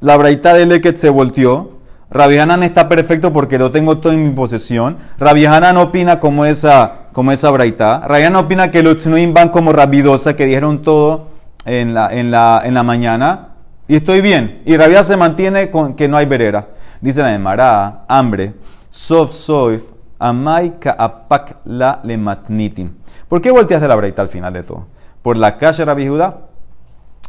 La 0.00 0.16
braita 0.16 0.54
de 0.54 0.66
Leket 0.66 0.96
se 0.96 1.08
volteó. 1.08 1.78
Rabbi 2.10 2.38
Hanan 2.38 2.62
está 2.62 2.88
perfecto 2.88 3.32
porque 3.32 3.58
lo 3.58 3.70
tengo 3.70 3.98
todo 3.98 4.12
en 4.12 4.22
mi 4.22 4.30
posesión. 4.30 4.98
Rabbi 5.18 5.46
Hanan 5.46 5.76
opina 5.78 6.20
como 6.20 6.44
esa, 6.44 7.08
como 7.12 7.32
esa 7.32 7.50
braita. 7.50 8.00
Rabbi 8.06 8.24
Hanan 8.24 8.44
opina 8.44 8.70
que 8.70 8.82
los 8.82 8.98
tznuim 8.98 9.32
van 9.32 9.48
como 9.48 9.72
rabidosa, 9.72 10.36
que 10.36 10.46
dijeron 10.46 10.82
todo 10.82 11.28
en 11.64 11.94
la, 11.94 12.08
en 12.12 12.30
la, 12.30 12.62
en 12.64 12.74
la 12.74 12.82
mañana. 12.82 13.48
Y 13.88 13.96
estoy 13.96 14.20
bien. 14.20 14.62
Y 14.66 14.76
Rabia 14.76 15.02
se 15.02 15.16
mantiene 15.16 15.70
con 15.70 15.94
que 15.94 16.08
no 16.08 16.18
hay 16.18 16.26
verera. 16.26 16.68
Dice 17.00 17.22
la 17.22 17.34
Emara, 17.34 18.04
hambre, 18.08 18.54
sof 18.90 19.30
soif, 19.30 19.84
amai 20.18 20.74
apak 20.98 21.58
la 21.64 22.00
lematnitin. 22.02 22.96
¿Por 23.28 23.40
qué 23.40 23.50
volteas 23.50 23.80
de 23.80 23.88
la 23.88 23.94
breita 23.94 24.22
al 24.22 24.28
final 24.28 24.52
de 24.52 24.62
todo? 24.62 24.86
Por 25.22 25.36
la 25.36 25.56
calle 25.58 25.84
Rabbi 25.84 26.08
Judá, 26.08 26.38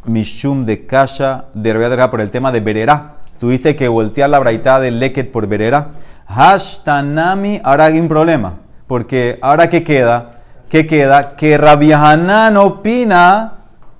mishum 0.06 0.64
de 0.64 0.86
kasha 0.86 1.46
de 1.54 1.72
Rabbi 1.72 2.10
por 2.10 2.20
el 2.20 2.30
tema 2.30 2.50
de 2.50 2.60
verera. 2.60 3.16
Tuviste 3.38 3.76
que 3.76 3.88
voltear 3.88 4.28
la 4.28 4.38
braita 4.38 4.80
de 4.80 4.90
leket 4.90 5.30
por 5.30 5.46
verera. 5.46 5.88
Hashtanami, 6.26 7.60
ahora 7.64 7.86
hay 7.86 8.00
un 8.00 8.08
problema. 8.08 8.54
Porque 8.86 9.38
ahora 9.40 9.68
qué 9.68 9.84
queda? 9.84 10.40
¿Qué 10.68 10.86
queda? 10.86 11.36
Que 11.36 11.56
Rabbi 11.56 11.92
Hanan 11.92 12.56
opina, 12.56 13.54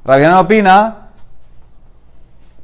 Rabbi 0.04 0.24
Hanan 0.24 0.38
opina 0.38 0.96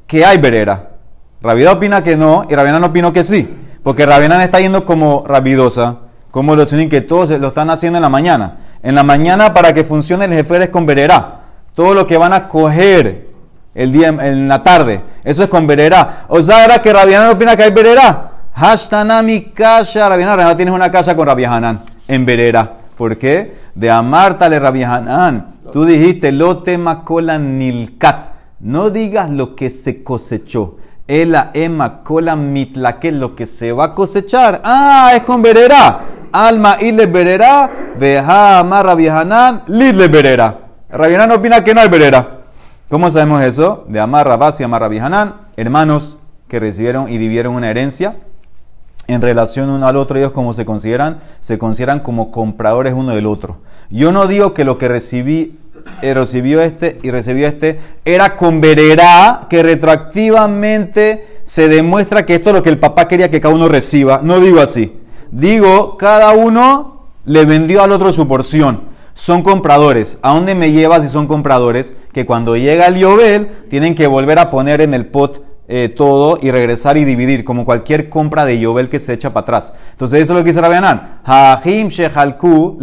que 0.06 0.24
hay 0.24 0.38
verera. 0.38 0.95
Rabida 1.40 1.72
opina 1.72 2.02
que 2.02 2.16
no 2.16 2.46
y 2.48 2.54
Rabinan 2.54 2.82
opina 2.84 3.12
que 3.12 3.22
sí. 3.22 3.48
Porque 3.82 4.04
Rabinan 4.04 4.40
está 4.40 4.58
yendo 4.58 4.84
como 4.84 5.24
rabidosa, 5.26 5.98
como 6.30 6.56
los 6.56 6.70
que 6.70 7.00
todos 7.02 7.30
lo 7.30 7.48
están 7.48 7.70
haciendo 7.70 7.98
en 7.98 8.02
la 8.02 8.08
mañana. 8.08 8.56
En 8.82 8.94
la 8.94 9.02
mañana 9.02 9.54
para 9.54 9.72
que 9.72 9.84
funcione 9.84 10.24
el 10.24 10.32
jefe 10.32 10.64
es 10.64 10.68
con 10.70 10.86
verera. 10.86 11.40
Todo 11.74 11.94
lo 11.94 12.06
que 12.06 12.16
van 12.16 12.32
a 12.32 12.48
coger 12.48 13.28
el 13.74 13.92
día 13.92 14.08
en 14.08 14.48
la 14.48 14.62
tarde, 14.62 15.02
eso 15.22 15.42
es 15.44 15.48
con 15.48 15.66
verera. 15.66 16.24
O 16.28 16.42
sea, 16.42 16.62
ahora 16.62 16.80
que 16.80 16.92
Rabinan 16.92 17.30
opina 17.30 17.56
que 17.56 17.64
hay 17.64 17.70
verera. 17.70 18.32
Hashtanami 18.54 19.52
kasha. 19.52 20.08
Rabinan, 20.08 20.56
tienes 20.56 20.74
una 20.74 20.90
casa 20.90 21.14
con 21.14 21.26
Rabiahanan 21.26 21.82
en 22.08 22.26
verera. 22.26 22.72
¿Por 22.96 23.18
qué? 23.18 23.54
De 23.74 23.90
Amartale 23.90 24.58
Rabiahanan. 24.58 25.56
Tú 25.72 25.84
dijiste, 25.84 26.32
lo 26.32 26.62
tema 26.62 27.04
cola 27.04 27.38
nilkat. 27.38 28.30
No 28.60 28.90
digas 28.90 29.30
lo 29.30 29.54
que 29.54 29.68
se 29.68 30.02
cosechó. 30.02 30.78
Ela 31.08 31.50
ema 31.54 32.02
cola 32.02 32.34
mitla, 32.34 32.98
que 32.98 33.12
lo 33.12 33.36
que 33.36 33.46
se 33.46 33.72
va 33.72 33.84
a 33.84 33.94
cosechar. 33.94 34.60
Ah, 34.64 35.12
es 35.14 35.22
con 35.22 35.40
verera. 35.42 36.00
Alma 36.32 36.78
y 36.80 36.92
le 36.92 37.06
verera. 37.06 37.70
Veja 37.98 38.58
amarra 38.58 38.94
viejanan, 38.94 39.62
lid 39.68 39.94
le 39.94 40.08
verera. 40.08 40.58
Opina 40.90 41.62
que 41.62 41.74
no 41.74 41.80
hay 41.80 41.88
verera. 41.88 42.40
¿Cómo 42.88 43.10
sabemos 43.10 43.42
eso? 43.42 43.84
De 43.88 43.98
amarra 43.98 44.36
basi 44.36 44.62
amarra 44.62 44.88
hermanos 45.56 46.18
que 46.48 46.60
recibieron 46.60 47.08
y 47.08 47.18
dividieron 47.18 47.54
una 47.54 47.70
herencia. 47.70 48.16
En 49.08 49.22
relación 49.22 49.70
uno 49.70 49.86
al 49.86 49.96
otro, 49.96 50.18
ellos 50.18 50.32
como 50.32 50.52
se 50.52 50.64
consideran, 50.64 51.20
se 51.38 51.58
consideran 51.58 52.00
como 52.00 52.30
compradores 52.30 52.92
uno 52.92 53.12
del 53.12 53.26
otro. 53.26 53.58
Yo 53.88 54.10
no 54.10 54.26
digo 54.26 54.52
que 54.52 54.64
lo 54.64 54.78
que 54.78 54.88
recibí 54.88 55.58
recibió 56.02 56.62
este 56.62 56.98
y 57.02 57.10
recibió 57.10 57.48
este, 57.48 57.78
era 58.04 58.36
con 58.36 58.60
verera 58.60 59.46
que 59.48 59.62
retroactivamente 59.62 61.40
se 61.44 61.68
demuestra 61.68 62.26
que 62.26 62.34
esto 62.34 62.50
es 62.50 62.56
lo 62.56 62.62
que 62.62 62.70
el 62.70 62.78
papá 62.78 63.08
quería 63.08 63.30
que 63.30 63.40
cada 63.40 63.54
uno 63.54 63.68
reciba. 63.68 64.20
No 64.22 64.40
digo 64.40 64.60
así. 64.60 65.00
Digo, 65.30 65.96
cada 65.96 66.32
uno 66.32 67.08
le 67.24 67.44
vendió 67.44 67.82
al 67.82 67.92
otro 67.92 68.12
su 68.12 68.26
porción. 68.26 68.96
Son 69.14 69.42
compradores. 69.42 70.18
¿A 70.22 70.34
dónde 70.34 70.54
me 70.54 70.72
llevas 70.72 71.02
si 71.02 71.08
son 71.08 71.26
compradores? 71.26 71.94
Que 72.12 72.26
cuando 72.26 72.56
llega 72.56 72.86
el 72.86 72.96
Yobel 72.96 73.48
tienen 73.70 73.94
que 73.94 74.06
volver 74.06 74.38
a 74.38 74.50
poner 74.50 74.80
en 74.80 74.92
el 74.92 75.06
pot 75.06 75.42
eh, 75.68 75.88
todo 75.88 76.38
y 76.40 76.50
regresar 76.50 76.96
y 76.96 77.04
dividir, 77.04 77.44
como 77.44 77.64
cualquier 77.64 78.08
compra 78.08 78.44
de 78.44 78.58
Yobel 78.58 78.88
que 78.88 78.98
se 78.98 79.12
echa 79.12 79.32
para 79.32 79.42
atrás. 79.42 79.72
Entonces, 79.90 80.20
eso 80.20 80.32
es 80.32 80.38
lo 80.38 80.44
que 80.44 80.50
dice 80.50 80.60
Rabianan. 80.60 81.20
Hahim 81.24 81.88
shehalku 81.88 82.78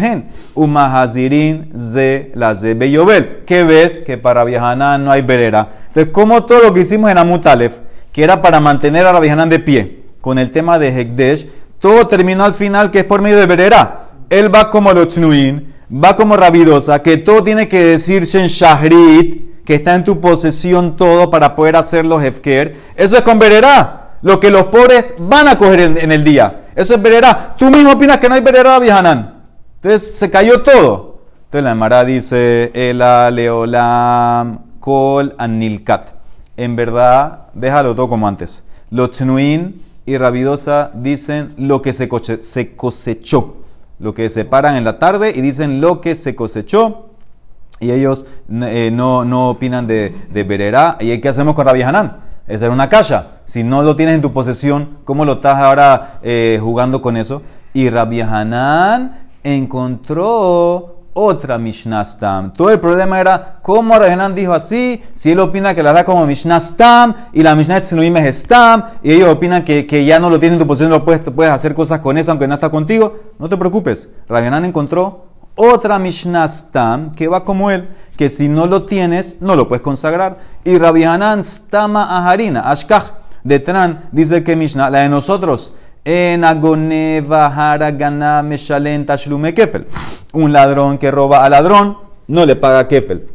hen 0.00 0.28
umahazirin 0.54 1.70
ze 1.76 2.32
la 2.34 2.54
ze 2.54 2.76
Yobel. 2.90 3.44
¿Qué 3.46 3.62
ves? 3.62 3.98
Que 3.98 4.18
para 4.18 4.40
Rabianan 4.40 5.04
no 5.04 5.12
hay 5.12 5.22
verera. 5.22 5.68
Entonces, 5.88 6.12
como 6.12 6.44
todo 6.44 6.62
lo 6.62 6.74
que 6.74 6.80
hicimos 6.80 7.10
en 7.10 7.18
Amutalef, 7.18 7.78
que 8.12 8.24
era 8.24 8.42
para 8.42 8.58
mantener 8.58 9.06
a 9.06 9.12
Rabianan 9.12 9.48
de 9.48 9.60
pie, 9.60 10.04
con 10.20 10.38
el 10.38 10.50
tema 10.50 10.78
de 10.78 10.88
Hekdesh, 10.88 11.46
todo 11.78 12.06
terminó 12.06 12.44
al 12.44 12.54
final 12.54 12.90
que 12.90 13.00
es 13.00 13.04
por 13.04 13.20
medio 13.20 13.36
de 13.36 13.46
verera. 13.46 14.08
Él 14.30 14.52
va 14.52 14.70
como 14.70 14.92
Lotznuin, 14.92 15.72
va 15.92 16.16
como 16.16 16.36
Rabidosa, 16.36 17.02
que 17.02 17.18
todo 17.18 17.44
tiene 17.44 17.68
que 17.68 17.84
decirse 17.84 18.40
en 18.40 18.46
Shahrit 18.46 19.53
que 19.64 19.74
está 19.76 19.94
en 19.94 20.04
tu 20.04 20.20
posesión 20.20 20.96
todo 20.96 21.30
para 21.30 21.56
poder 21.56 21.76
hacer 21.76 22.04
los 22.04 22.22
Hefker, 22.22 22.76
eso 22.96 23.16
es 23.16 23.22
con 23.22 23.38
verera. 23.38 24.00
Lo 24.22 24.40
que 24.40 24.50
los 24.50 24.64
pobres 24.64 25.14
van 25.18 25.48
a 25.48 25.58
coger 25.58 25.80
en, 25.80 26.10
el 26.12 26.24
día. 26.24 26.66
Eso 26.74 26.94
es 26.94 27.02
verera. 27.02 27.54
Tú 27.58 27.70
mismo 27.70 27.92
opinas 27.92 28.18
que 28.18 28.28
no 28.28 28.34
hay 28.34 28.40
verera, 28.40 28.78
Vijanan. 28.78 29.44
Entonces 29.76 30.16
se 30.16 30.30
cayó 30.30 30.62
todo. 30.62 31.20
Entonces 31.44 31.64
la 31.64 31.72
Emara 31.72 32.04
dice, 32.06 32.70
Ela 32.72 33.30
leolam 33.30 34.60
kol 34.80 35.34
anilkat. 35.36 36.06
En 36.56 36.74
verdad, 36.74 37.48
déjalo 37.52 37.94
todo 37.94 38.08
como 38.08 38.26
antes. 38.26 38.64
Los 38.90 39.10
Tnuin 39.10 39.82
y 40.06 40.16
Rabidosa 40.16 40.90
dicen 40.94 41.54
lo 41.58 41.82
que 41.82 41.92
se, 41.92 42.08
cosechó. 42.08 43.56
Lo 43.98 44.14
que 44.14 44.28
se 44.28 44.44
paran 44.44 44.76
en 44.76 44.84
la 44.84 44.98
tarde 44.98 45.32
y 45.34 45.40
dicen 45.40 45.80
lo 45.80 46.00
que 46.00 46.14
se 46.14 46.34
cosechó 46.34 47.13
y 47.80 47.90
ellos 47.90 48.26
eh, 48.50 48.90
no, 48.92 49.24
no, 49.24 49.50
opinan 49.50 49.86
de, 49.86 50.14
de 50.30 50.44
Berera. 50.44 50.96
¿Y 51.00 51.18
qué 51.20 51.28
hacemos 51.28 51.54
con 51.54 51.66
Rabbi 51.66 51.82
Hanan? 51.82 52.24
Es 52.46 52.62
era 52.62 52.72
una 52.72 52.88
caja. 52.88 53.38
Si 53.46 53.62
no 53.64 53.82
lo 53.82 53.96
tienes 53.96 54.16
en 54.16 54.22
tu 54.22 54.32
posesión, 54.32 54.98
¿cómo 55.04 55.24
lo 55.24 55.34
estás 55.34 55.56
ahora 55.56 56.18
eh, 56.22 56.58
jugando 56.62 57.00
con 57.00 57.16
eso? 57.16 57.42
Y 57.72 57.88
Rabbi 57.88 58.20
Hanan 58.20 59.28
encontró 59.42 60.94
otra 61.14 61.58
Mishnah 61.58 62.04
Stam. 62.04 62.52
Todo 62.52 62.70
el 62.70 62.80
problema 62.80 63.20
era 63.20 63.58
cómo 63.62 63.94
Hanan 63.94 64.34
dijo 64.34 64.52
así, 64.52 65.02
si 65.12 65.30
él 65.30 65.40
opina 65.40 65.74
que 65.74 65.82
la 65.82 65.90
hará 65.90 66.04
como 66.04 66.26
Mishnah 66.26 66.60
Stam 66.60 67.14
y 67.32 67.42
la 67.42 67.54
Mishnah 67.54 67.80
Tznuim 67.80 68.16
es 68.18 68.40
Stam, 68.40 68.84
y 69.02 69.12
ellos 69.12 69.28
opinan 69.28 69.64
que, 69.64 69.86
que, 69.86 70.04
ya 70.04 70.18
no 70.18 70.28
lo 70.28 70.38
tienes 70.38 70.56
en 70.56 70.62
tu 70.62 70.66
posesión, 70.66 70.90
lo 70.90 71.04
puedes, 71.04 71.22
puedes 71.30 71.52
hacer 71.52 71.72
cosas 71.74 72.00
con 72.00 72.18
eso 72.18 72.30
aunque 72.30 72.48
no 72.48 72.54
está 72.54 72.68
contigo. 72.68 73.14
No 73.38 73.48
te 73.48 73.56
preocupes. 73.56 74.10
Hanan 74.28 74.64
encontró 74.64 75.33
otra 75.56 75.98
Mishnah 75.98 76.48
Stam 76.48 77.12
que 77.12 77.28
va 77.28 77.44
como 77.44 77.70
él, 77.70 77.88
que 78.16 78.28
si 78.28 78.48
no 78.48 78.66
lo 78.66 78.84
tienes, 78.84 79.38
no 79.40 79.56
lo 79.56 79.68
puedes 79.68 79.82
consagrar. 79.82 80.38
Y 80.64 80.78
Rabbi 80.78 81.04
Hanan 81.04 81.44
Stama 81.44 82.04
Aharina, 82.04 82.70
Ashkach, 82.70 83.12
de 83.42 83.58
Tran, 83.58 84.08
dice 84.12 84.42
que 84.42 84.56
Mishnah, 84.56 84.90
la 84.90 85.00
de 85.00 85.08
nosotros, 85.08 85.74
en 86.04 86.44
Agoneva 86.44 88.42
Meshalen 88.42 89.06
Tashlume 89.06 89.54
Kefel. 89.54 89.86
Un 90.32 90.52
ladrón 90.52 90.98
que 90.98 91.10
roba 91.10 91.44
al 91.44 91.52
ladrón 91.52 91.98
no 92.26 92.46
le 92.46 92.56
paga 92.56 92.88
Kefel. 92.88 93.26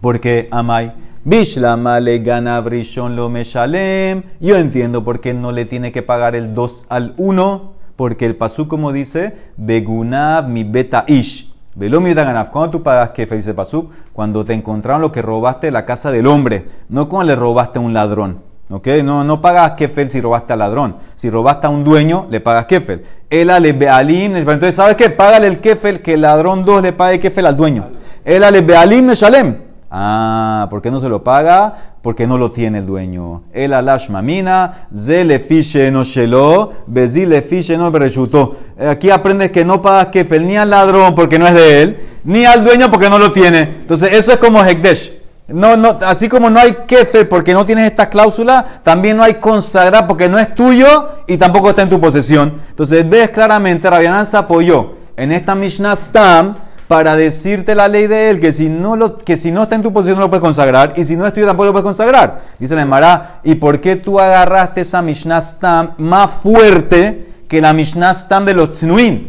Porque 0.00 0.48
Amai. 0.50 0.92
Bishlama 1.24 2.00
le 2.00 2.18
gana 2.18 2.60
Brishon 2.60 3.14
lo 3.14 3.28
Meshalem. 3.28 4.24
Yo 4.40 4.56
entiendo 4.56 5.04
por 5.04 5.20
qué 5.20 5.34
no 5.34 5.52
le 5.52 5.64
tiene 5.64 5.92
que 5.92 6.02
pagar 6.02 6.34
el 6.34 6.52
2 6.52 6.86
al 6.88 7.14
1 7.16 7.72
porque 7.96 8.26
el 8.26 8.36
pasú 8.36 8.68
como 8.68 8.92
dice, 8.92 9.36
Begunab 9.56 10.48
mi 10.48 10.64
beta 10.64 11.04
ish. 11.06 11.52
Velomi 11.74 12.12
ganaf. 12.12 12.50
¿Cuándo 12.50 12.70
tú 12.70 12.82
pagas 12.82 13.10
qué? 13.10 13.24
Dice 13.24 13.54
pasú? 13.54 13.88
Cuando 14.12 14.44
te 14.44 14.52
encontraron 14.52 15.00
lo 15.00 15.10
que 15.10 15.22
robaste 15.22 15.68
de 15.68 15.70
la 15.70 15.86
casa 15.86 16.12
del 16.12 16.26
hombre, 16.26 16.68
no 16.88 17.08
cuando 17.08 17.32
le 17.32 17.36
robaste 17.36 17.78
a 17.78 17.82
un 17.82 17.94
ladrón. 17.94 18.40
¿Ok? 18.70 18.88
No, 19.04 19.24
no 19.24 19.40
pagas 19.40 19.72
kefel 19.72 20.08
si 20.10 20.20
robaste 20.20 20.52
al 20.52 20.60
ladrón. 20.60 20.96
Si 21.14 21.28
robaste 21.30 21.66
a 21.66 21.70
un 21.70 21.84
dueño, 21.84 22.26
le 22.30 22.40
pagas 22.40 22.66
kefel. 22.66 23.04
El 23.28 23.50
ale 23.50 23.72
bealim. 23.72 24.36
Entonces, 24.36 24.74
¿sabes 24.74 24.96
qué? 24.96 25.10
Págale 25.10 25.46
el 25.46 25.60
kefel 25.60 26.00
que 26.00 26.14
el 26.14 26.22
ladrón 26.22 26.64
2 26.64 26.82
le 26.82 26.92
pague 26.92 27.20
kefel 27.20 27.46
al 27.46 27.56
dueño. 27.56 27.90
El 28.24 28.44
ale 28.44 28.60
bealim 28.60 29.10
shalem. 29.12 29.56
Ah, 29.90 30.66
¿por 30.70 30.80
qué 30.80 30.90
no 30.90 31.00
se 31.00 31.08
lo 31.08 31.22
paga? 31.22 31.91
Porque 32.02 32.26
no 32.26 32.36
lo 32.36 32.50
tiene 32.50 32.78
el 32.78 32.86
dueño. 32.86 33.44
El 33.52 33.72
alash 33.72 34.10
mamina, 34.10 34.88
ze 34.94 35.24
le 35.24 35.38
fiche 35.38 35.90
no 35.90 36.02
shelo, 36.02 36.72
bezi 36.86 37.24
le 37.24 37.42
fiche 37.42 37.76
no 37.76 37.90
bereshutó. 37.90 38.56
Aquí 38.90 39.08
aprendes 39.10 39.52
que 39.52 39.64
no 39.64 39.80
pagas 39.80 40.08
kefel 40.08 40.46
ni 40.46 40.56
al 40.56 40.70
ladrón 40.70 41.14
porque 41.14 41.38
no 41.38 41.46
es 41.46 41.54
de 41.54 41.82
él, 41.82 42.00
ni 42.24 42.44
al 42.44 42.64
dueño 42.64 42.90
porque 42.90 43.08
no 43.08 43.18
lo 43.18 43.30
tiene. 43.30 43.62
Entonces 43.62 44.12
eso 44.12 44.32
es 44.32 44.38
como 44.38 44.62
hekdesh. 44.62 45.22
No, 45.48 45.76
no, 45.76 45.98
así 46.02 46.28
como 46.28 46.50
no 46.50 46.58
hay 46.58 46.78
kefel 46.86 47.28
porque 47.28 47.52
no 47.52 47.64
tienes 47.64 47.86
esta 47.86 48.08
cláusula, 48.08 48.80
también 48.82 49.16
no 49.16 49.22
hay 49.22 49.34
consagrar 49.34 50.06
porque 50.06 50.28
no 50.28 50.38
es 50.38 50.54
tuyo 50.54 51.08
y 51.26 51.36
tampoco 51.36 51.70
está 51.70 51.82
en 51.82 51.90
tu 51.90 52.00
posesión. 52.00 52.60
Entonces 52.70 53.08
ves 53.08 53.30
claramente, 53.30 53.88
Rabianán 53.88 54.26
se 54.26 54.36
apoyó 54.36 54.94
en 55.16 55.30
esta 55.30 55.54
Mishnah 55.54 55.94
Stam 55.94 56.56
para 56.92 57.16
decirte 57.16 57.74
la 57.74 57.88
ley 57.88 58.06
de 58.06 58.28
él 58.28 58.38
que 58.38 58.52
si 58.52 58.68
no, 58.68 58.96
lo, 58.96 59.16
que 59.16 59.38
si 59.38 59.50
no 59.50 59.62
está 59.62 59.76
en 59.76 59.80
tu 59.80 59.94
posición 59.94 60.16
no 60.16 60.24
lo 60.24 60.28
puedes 60.28 60.42
consagrar 60.42 60.92
y 60.94 61.06
si 61.06 61.16
no 61.16 61.26
es 61.26 61.32
tuyo 61.32 61.46
tampoco 61.46 61.64
lo 61.64 61.72
puedes 61.72 61.86
consagrar. 61.86 62.42
Dice 62.58 62.76
la 62.76 62.82
Emara, 62.82 63.40
¿y 63.44 63.54
por 63.54 63.80
qué 63.80 63.96
tú 63.96 64.20
agarraste 64.20 64.82
esa 64.82 65.00
Mishnah 65.00 65.40
Stam 65.40 65.94
más 65.96 66.30
fuerte 66.30 67.44
que 67.48 67.62
la 67.62 67.72
Mishnah 67.72 68.12
Stam 68.12 68.44
de 68.44 68.52
los 68.52 68.72
Tznuim? 68.72 69.26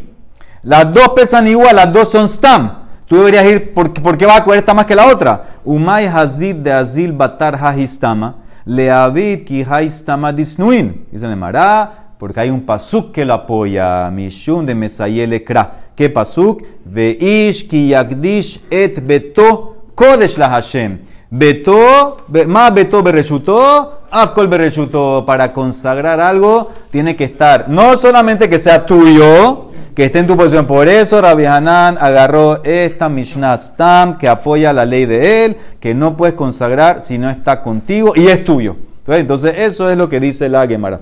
Las 0.63 0.91
dos 0.91 1.11
pesan 1.15 1.47
igual, 1.47 1.77
las 1.77 1.93
dos 1.93 2.11
son 2.11 2.27
Stam. 2.27 2.79
Tú 3.07 3.15
deberías 3.15 3.45
ir, 3.45 3.73
¿por, 3.73 3.93
por 3.93 4.17
qué 4.17 4.25
va 4.25 4.35
a 4.35 4.43
coger 4.43 4.59
esta 4.59 4.73
más 4.73 4.85
que 4.85 4.95
la 4.95 5.07
otra? 5.07 5.45
Umay 5.63 6.07
Hazid 6.07 6.57
de 6.57 6.73
Azil 6.73 7.13
Batar 7.13 7.55
Hahistama, 7.55 8.43
Leavid 8.65 9.45
Ki 9.45 9.63
Haistama 9.63 10.33
Disnuin. 10.33 11.07
Dice 11.09 11.27
la 11.27 11.31
Emara, 11.31 12.02
porque 12.17 12.39
hay 12.39 12.49
un 12.49 12.61
pasuk 12.61 13.11
que 13.11 13.25
lo 13.25 13.33
apoya, 13.33 14.09
Mishun 14.11 14.65
de 14.65 14.75
Mesayele 14.75 15.43
Kra. 15.43 15.91
¿Qué 15.95 16.09
pasuk? 16.09 16.63
Veish 16.85 17.67
ki 17.67 17.89
yakdish 17.89 18.61
et 18.69 19.05
beto 19.05 19.75
kodesh 19.95 20.37
la 20.37 20.49
Hashem. 20.49 20.99
Beto, 21.29 22.17
ma 22.47 22.69
beto 22.69 23.01
bereshuto, 23.01 24.01
afkol 24.09 24.47
bereshuto. 24.47 25.23
Para 25.25 25.51
consagrar 25.51 26.19
algo 26.19 26.71
tiene 26.91 27.15
que 27.15 27.25
estar, 27.25 27.69
no 27.69 27.97
solamente 27.97 28.47
que 28.47 28.59
sea 28.59 28.85
tuyo, 28.85 29.71
que 29.95 30.05
esté 30.05 30.19
en 30.19 30.27
tu 30.27 30.35
posición. 30.35 30.65
Por 30.65 30.87
eso 30.87 31.21
Rabbi 31.21 31.45
Hanan 31.45 31.97
agarró 31.99 32.63
esta 32.63 33.09
Mishnah 33.09 33.57
Stam 33.57 34.17
que 34.17 34.27
apoya 34.27 34.73
la 34.73 34.85
ley 34.85 35.05
de 35.05 35.45
él, 35.45 35.57
que 35.79 35.93
no 35.93 36.17
puedes 36.17 36.35
consagrar 36.35 37.03
si 37.03 37.17
no 37.17 37.29
está 37.29 37.61
contigo 37.61 38.13
y 38.15 38.27
es 38.27 38.43
tuyo. 38.43 38.75
Entonces, 39.05 39.55
eso 39.57 39.89
es 39.89 39.97
lo 39.97 40.07
que 40.07 40.19
dice 40.19 40.49
la 40.49 40.65
Gemara. 40.65 41.01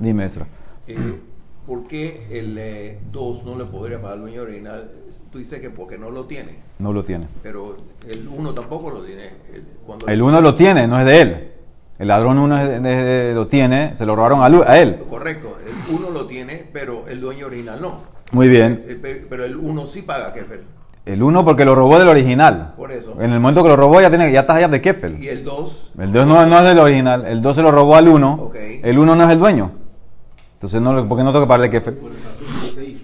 Dime, 0.00 0.24
Esra. 0.24 0.46
Eh, 0.88 0.96
¿Por 1.66 1.86
qué 1.86 2.26
el 2.32 2.98
2 3.12 3.44
no 3.44 3.56
le 3.56 3.64
podría 3.66 3.98
pagar 4.00 4.14
al 4.14 4.20
dueño 4.22 4.42
original? 4.42 4.90
Tú 5.30 5.38
dices 5.38 5.60
que 5.60 5.70
porque 5.70 5.98
no 5.98 6.10
lo 6.10 6.24
tiene, 6.24 6.56
No 6.80 6.92
lo 6.92 7.04
tiene. 7.04 7.28
pero 7.42 7.76
el 8.08 8.26
1 8.26 8.52
tampoco 8.54 8.90
lo 8.90 9.02
tiene. 9.04 9.26
El, 9.54 9.62
cuando 9.86 10.06
El 10.08 10.20
uno 10.22 10.40
lo 10.40 10.54
tiene, 10.56 10.88
no 10.88 10.98
es 10.98 11.06
de 11.06 11.20
él. 11.20 11.46
El 11.98 12.08
ladrón 12.08 12.38
uno 12.38 12.58
es 12.58 12.66
de- 12.66 12.76
es 12.76 12.82
de- 12.82 13.34
lo 13.34 13.46
tiene, 13.46 13.94
se 13.94 14.04
lo 14.06 14.16
robaron 14.16 14.40
a, 14.40 14.46
a 14.68 14.78
él. 14.80 15.04
Correcto, 15.08 15.58
el 15.64 15.94
1 15.94 16.10
lo 16.10 16.26
tiene, 16.26 16.66
pero 16.72 17.04
el 17.06 17.20
dueño 17.20 17.46
original 17.46 17.80
no. 17.80 18.00
Muy 18.32 18.48
bien. 18.48 18.84
El- 18.88 18.96
pe- 18.96 19.26
pero 19.28 19.44
el 19.44 19.54
1 19.56 19.86
sí 19.86 20.02
paga 20.02 20.32
Kefel. 20.32 20.62
El 21.06 21.22
uno 21.22 21.44
porque 21.44 21.64
lo 21.64 21.74
robó 21.74 21.98
del 21.98 22.08
original. 22.08 22.74
Por 22.76 22.90
eso. 22.90 23.16
En 23.20 23.32
el 23.32 23.38
momento 23.40 23.62
que 23.62 23.68
lo 23.68 23.76
robó 23.76 24.00
ya, 24.00 24.08
tiene, 24.10 24.32
ya 24.32 24.40
estás 24.40 24.56
allá 24.56 24.68
de 24.68 24.80
Kefel. 24.80 25.22
Y 25.22 25.28
el 25.28 25.44
2. 25.44 25.92
El 25.98 26.12
2 26.12 26.26
no, 26.26 26.46
no 26.46 26.58
es 26.58 26.64
del 26.64 26.78
original, 26.78 27.26
el 27.26 27.42
2 27.42 27.56
se 27.56 27.62
lo 27.62 27.70
robó 27.70 27.94
al 27.96 28.08
1, 28.08 28.32
Ok. 28.34 28.56
el 28.82 28.98
1 28.98 29.14
no 29.14 29.24
es 29.24 29.30
el 29.30 29.38
dueño. 29.38 29.72
Entonces, 30.60 30.82
no, 30.82 31.08
¿por 31.08 31.16
qué 31.16 31.24
no 31.24 31.32
tengo 31.32 31.46
que 31.46 31.48
pagar 31.48 31.62
de 31.62 31.70
Kefel? 31.70 31.98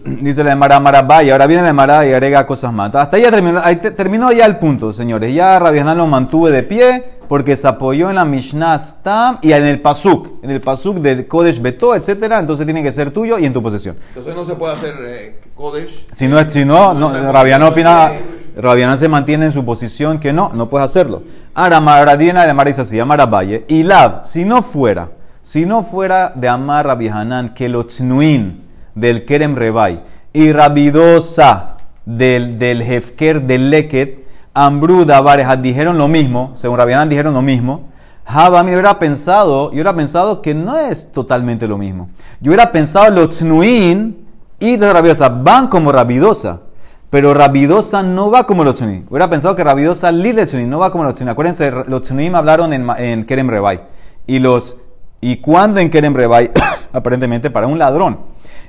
Dice 0.05 0.45
la 0.45 0.53
Emara 0.53 0.79
Marabá 0.79 1.23
y 1.23 1.31
ahora 1.31 1.47
viene 1.47 1.63
la 1.63 1.71
Emara 1.71 2.07
y 2.07 2.13
agrega 2.13 2.45
cosas 2.47 2.71
más. 2.71 2.95
Hasta 2.95 3.17
ahí 3.17 3.23
ya 3.23 3.31
terminó, 3.31 3.61
ahí 3.65 3.77
te- 3.77 3.93
terminó 3.93 4.31
ya 4.31 4.45
el 4.45 4.59
punto, 4.59 4.93
señores. 4.93 5.35
Ya 5.35 5.59
Rabianán 5.59 5.97
lo 5.97 6.07
mantuve 6.07 6.51
de 6.51 6.63
pie 6.63 7.03
porque 7.29 7.57
se 7.57 7.67
apoyó 7.67 8.11
en 8.11 8.17
la 8.17 8.27
Mishnah 8.27 8.79
Stam 8.79 9.39
y 9.41 9.53
en 9.53 9.65
el 9.65 9.81
Pasuk, 9.81 10.45
en 10.45 10.51
el 10.51 10.61
Pasuk 10.61 10.99
del 10.99 11.27
Kodesh 11.27 11.61
Beto, 11.63 11.95
etcétera. 11.95 12.39
Entonces 12.41 12.67
tiene 12.67 12.83
que 12.83 12.93
ser 12.93 13.11
tuyo 13.11 13.39
y 13.39 13.47
en 13.47 13.55
tu 13.55 13.63
posesión. 13.63 13.97
Entonces 14.09 14.35
no 14.35 14.45
se 14.45 14.55
puede 14.55 14.75
hacer 14.75 14.95
eh, 15.01 15.41
Kodesh. 15.55 16.05
Si 16.13 16.29
no, 16.29 16.39
es- 16.39 16.53
si 16.53 16.67
no, 16.67 16.93
no 16.93 17.11
Rabianán 17.33 17.69
opina, 17.73 18.13
Rabianán 18.55 18.99
se 18.99 19.09
mantiene 19.09 19.47
en 19.47 19.53
su 19.53 19.65
posición 19.65 20.19
que 20.19 20.31
no, 20.33 20.51
no 20.53 20.69
puedes 20.69 20.85
hacerlo. 20.85 21.23
Ahora, 21.55 21.81
Maradina 21.81 22.45
de 22.45 22.51
Amar 22.51 22.67
dice 22.67 22.83
así, 22.83 23.01
Amar 23.01 23.21
Abaye, 23.23 23.65
y 23.67 23.83
Lab, 23.83 24.27
si 24.27 24.45
no 24.45 24.61
fuera, 24.63 25.09
si 25.47 25.65
no 25.65 25.85
fuera 25.85 26.33
de 26.35 26.49
Amar 26.49 26.87
Rabianán, 26.87 27.55
que 27.55 27.69
lo 27.69 27.87
tznuin 27.87 28.65
del 28.97 29.25
Kerem 29.25 29.55
Rebai 29.55 30.03
y 30.33 30.51
Rabidosa 30.51 31.77
del, 32.05 32.59
del 32.59 32.83
Hefker 32.83 33.43
del 33.43 33.71
Leket, 33.71 34.27
Ambruda, 34.55 35.21
Varejat 35.21 35.61
dijeron 35.61 35.99
lo 35.99 36.09
mismo, 36.09 36.51
según 36.55 36.79
Rabianán 36.79 37.09
dijeron 37.09 37.33
lo 37.33 37.43
mismo. 37.43 37.91
Jabami 38.25 38.73
hubiera 38.73 38.99
pensado, 38.99 39.69
yo 39.69 39.75
hubiera 39.75 39.95
pensado 39.95 40.43
que 40.43 40.53
no 40.53 40.77
es 40.77 41.13
totalmente 41.13 41.69
lo 41.69 41.79
mismo. 41.79 42.09
Yo 42.41 42.51
hubiera 42.51 42.73
pensado 42.73 43.09
los 43.13 43.31
tznuin 43.31 44.27
y 44.59 44.77
de 44.77 44.93
Rabiosa 44.93 45.29
van 45.29 45.69
como 45.69 45.93
Rabidosa. 45.93 46.63
Pero 47.09 47.35
Rabidosa 47.35 48.03
no 48.03 48.33
va 48.33 48.47
como 48.47 48.65
los 48.65 48.75
Tzunim. 48.75 49.07
Hubiera 49.09 49.31
pensado 49.31 49.55
que 49.55 49.63
Rabidosa 49.63 50.11
Tzunim 50.11 50.69
no 50.69 50.81
va 50.81 50.91
como 50.91 51.05
los 51.05 51.15
Tzunim. 51.15 51.31
Acuérdense, 51.31 51.71
los 51.71 52.03
Tzunim 52.03 52.35
hablaron 52.35 52.73
en, 52.73 52.85
en 52.99 53.25
Kerem 53.25 53.49
Rebai. 53.49 53.81
Y 54.27 54.41
los 54.41 54.79
y 55.21 55.37
cuando 55.37 55.81
en 55.81 55.91
Kerem 55.91 56.15
Rebai, 56.15 56.51
aparentemente 56.93 57.51
para 57.51 57.67
un 57.67 57.79
ladrón. 57.79 58.19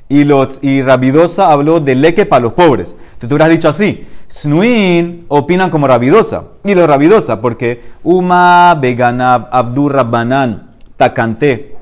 Y, 0.09 0.23
los, 0.23 0.63
y 0.63 0.81
Rabidosa 0.81 1.51
habló 1.51 1.79
de 1.81 1.95
leque 1.95 2.25
para 2.25 2.41
los 2.41 2.53
pobres. 2.53 2.91
Entonces 2.91 3.29
tú 3.29 3.35
hubieras 3.35 3.49
dicho 3.49 3.67
así. 3.67 4.07
Snuin 4.31 5.25
opinan 5.27 5.69
como 5.69 5.87
Rabidosa. 5.87 6.43
Y 6.63 6.75
los 6.75 6.87
Rabidosa, 6.87 7.41
porque 7.41 7.81
Uma, 8.03 8.75
Beganab, 8.75 9.49
Abdur 9.51 9.93
Rabbanan, 9.93 10.71
Takante, 10.95 11.75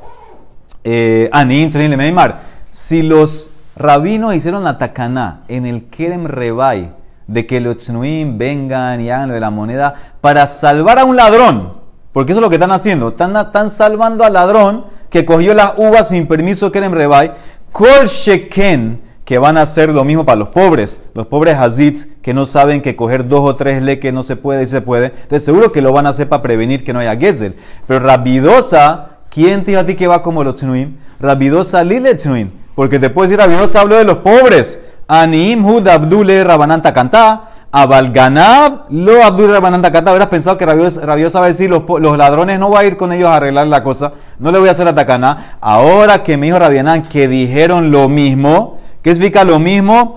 eh, 0.84 1.30
Lemeimar. 1.32 2.41
Si 2.71 3.04
los 3.04 3.51
rabinos 3.75 4.36
hicieron 4.36 4.63
la 4.63 4.78
takaná 4.78 5.43
en 5.47 5.65
el 5.65 5.86
Kerem 5.86 6.25
Rebai 6.25 6.91
de 7.28 7.45
que 7.47 7.60
los 7.60 7.78
tznuim 7.78 8.38
vengan 8.38 9.01
y 9.01 9.10
hagan 9.10 9.30
lo 9.30 9.34
de 9.34 9.39
la 9.39 9.49
moneda 9.49 9.95
para 10.21 10.45
salvar 10.47 10.99
a 10.99 11.06
un 11.06 11.15
ladrón, 11.15 11.85
porque 12.15 12.32
eso 12.32 12.39
es 12.39 12.43
lo 12.43 12.49
que 12.49 12.56
están 12.56 12.71
haciendo, 12.71 13.10
están, 13.10 13.69
salvando 13.69 14.23
al 14.23 14.32
ladrón 14.32 14.86
que 15.10 15.25
cogió 15.25 15.54
las 15.54 15.73
uvas 15.75 16.08
sin 16.08 16.28
permiso 16.28 16.71
Kerem 16.71 16.93
Rebai, 16.93 17.34
Kol 17.73 18.06
Sheken, 18.06 19.01
que 19.25 19.38
van 19.38 19.58
a 19.58 19.63
hacer 19.63 19.89
lo 19.89 20.06
mismo 20.06 20.23
para 20.23 20.38
los 20.38 20.47
pobres, 20.47 21.01
los 21.13 21.28
pobres 21.28 21.58
hazits 21.60 22.08
que 22.21 22.34
no 22.34 22.45
saben 22.45 22.82
que 22.82 22.95
coger 22.95 23.28
dos 23.28 23.41
o 23.41 23.56
tres 23.56 23.84
le 23.84 23.99
que 23.99 24.13
no 24.13 24.23
se 24.23 24.38
puede 24.38 24.63
y 24.63 24.67
se 24.67 24.80
puede, 24.80 25.08
entonces 25.08 25.43
seguro 25.43 25.73
que 25.73 25.82
lo 25.82 25.91
van 25.91 26.06
a 26.06 26.12
hacer 26.12 26.30
para 26.30 26.41
prevenir 26.41 26.86
que 26.86 26.93
no 26.93 26.99
haya 26.99 27.17
gezel, 27.17 27.58
pero 27.86 27.99
Rabidosa 27.99 29.10
¿Quién 29.36 29.63
te 29.63 29.71
dijo 29.71 29.82
a 29.82 29.86
ti 29.86 29.95
que 29.95 30.08
va 30.08 30.23
como 30.23 30.45
los 30.45 30.56
tnuim? 30.56 30.95
Rabidosa 31.19 31.84
lile 31.84 32.15
tnuim. 32.15 32.51
Porque 32.73 32.99
te 32.99 33.10
puedes 33.10 33.30
decir, 33.30 33.45
Rabidosa 33.45 33.82
habló 33.82 33.97
de 33.97 34.06
los 34.06 34.19
pobres. 34.19 34.80
Anim 35.10 35.65
hud 35.65 35.86
abdule 35.89 36.41
rabananta 36.41 36.93
cantá. 36.93 37.49
Abalganab 37.77 38.85
lo 38.89 39.21
abdule 39.21 39.51
rabananta 39.51 39.91
cantá. 39.91 40.11
Hubieras 40.11 40.29
pensado 40.29 40.57
que 40.57 40.65
Rabiosa 40.65 41.39
va 41.41 41.45
a 41.45 41.49
decir, 41.49 41.69
los, 41.69 41.83
los 41.99 42.17
ladrones 42.17 42.57
no 42.57 42.69
va 42.69 42.79
a 42.79 42.85
ir 42.85 42.95
con 42.95 43.11
ellos 43.11 43.27
a 43.27 43.35
arreglar 43.35 43.67
la 43.67 43.83
cosa. 43.83 44.13
No 44.39 44.49
le 44.53 44.59
voy 44.59 44.69
a 44.69 44.71
hacer 44.71 44.85
la 44.85 44.95
tacaná. 44.95 45.57
Ahora 45.59 46.23
que 46.23 46.38
me 46.38 46.45
dijo 46.45 46.57
Rabianán 46.57 47.01
que 47.01 47.27
dijeron 47.27 47.91
lo 47.91 48.07
mismo, 48.07 48.77
¿qué 49.01 49.13
significa 49.13 49.43
lo 49.43 49.59
mismo? 49.59 50.13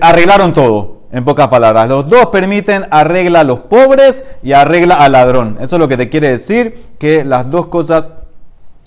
Arreglaron 0.00 0.52
todo, 0.52 1.02
en 1.12 1.24
pocas 1.24 1.46
palabras. 1.46 1.88
Los 1.88 2.08
dos 2.08 2.26
permiten 2.26 2.86
arregla 2.90 3.40
a 3.40 3.44
los 3.44 3.60
pobres 3.60 4.24
y 4.42 4.52
arregla 4.52 4.96
al 4.96 5.12
ladrón. 5.12 5.58
Eso 5.60 5.76
es 5.76 5.80
lo 5.80 5.86
que 5.86 5.96
te 5.96 6.08
quiere 6.08 6.30
decir, 6.30 6.74
que 6.98 7.24
las 7.24 7.48
dos 7.50 7.68
cosas 7.68 8.10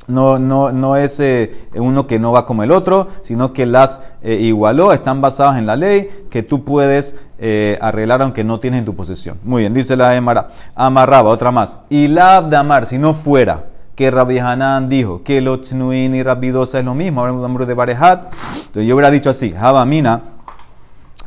no, 0.07 0.39
no, 0.39 0.71
no 0.71 0.95
es 0.95 1.19
eh, 1.19 1.67
uno 1.75 2.07
que 2.07 2.19
no 2.19 2.31
va 2.31 2.45
como 2.45 2.63
el 2.63 2.71
otro, 2.71 3.07
sino 3.21 3.53
que 3.53 3.65
las 3.65 4.01
eh, 4.21 4.35
igualó, 4.35 4.93
están 4.93 5.21
basadas 5.21 5.57
en 5.57 5.65
la 5.65 5.75
ley, 5.75 6.09
que 6.29 6.43
tú 6.43 6.63
puedes 6.63 7.15
eh, 7.39 7.77
arreglar 7.81 8.21
aunque 8.21 8.43
no 8.43 8.59
tienes 8.59 8.79
en 8.79 8.85
tu 8.85 8.95
posesión. 8.95 9.37
Muy 9.43 9.61
bien, 9.63 9.73
dice 9.73 9.95
la 9.95 10.15
Emara, 10.15 10.49
amarraba, 10.75 11.29
otra 11.29 11.51
más. 11.51 11.77
Y 11.89 12.07
la 12.07 12.41
de 12.41 12.55
amar, 12.55 12.85
si 12.85 12.97
no 12.97 13.13
fuera 13.13 13.65
que 13.95 14.11
Rabbi 14.11 14.39
Hanan 14.39 14.89
dijo 14.89 15.23
que 15.23 15.41
lo 15.41 15.59
tznuin 15.59 16.15
y 16.15 16.23
rabidosa 16.23 16.79
es 16.79 16.85
lo 16.85 16.93
mismo, 16.93 17.25
hablamos 17.25 17.67
de 17.67 17.73
Barejat, 17.73 18.25
entonces 18.25 18.85
yo 18.85 18.95
hubiera 18.95 19.09
dicho 19.09 19.31
así, 19.31 19.55
Habamina, 19.59 20.21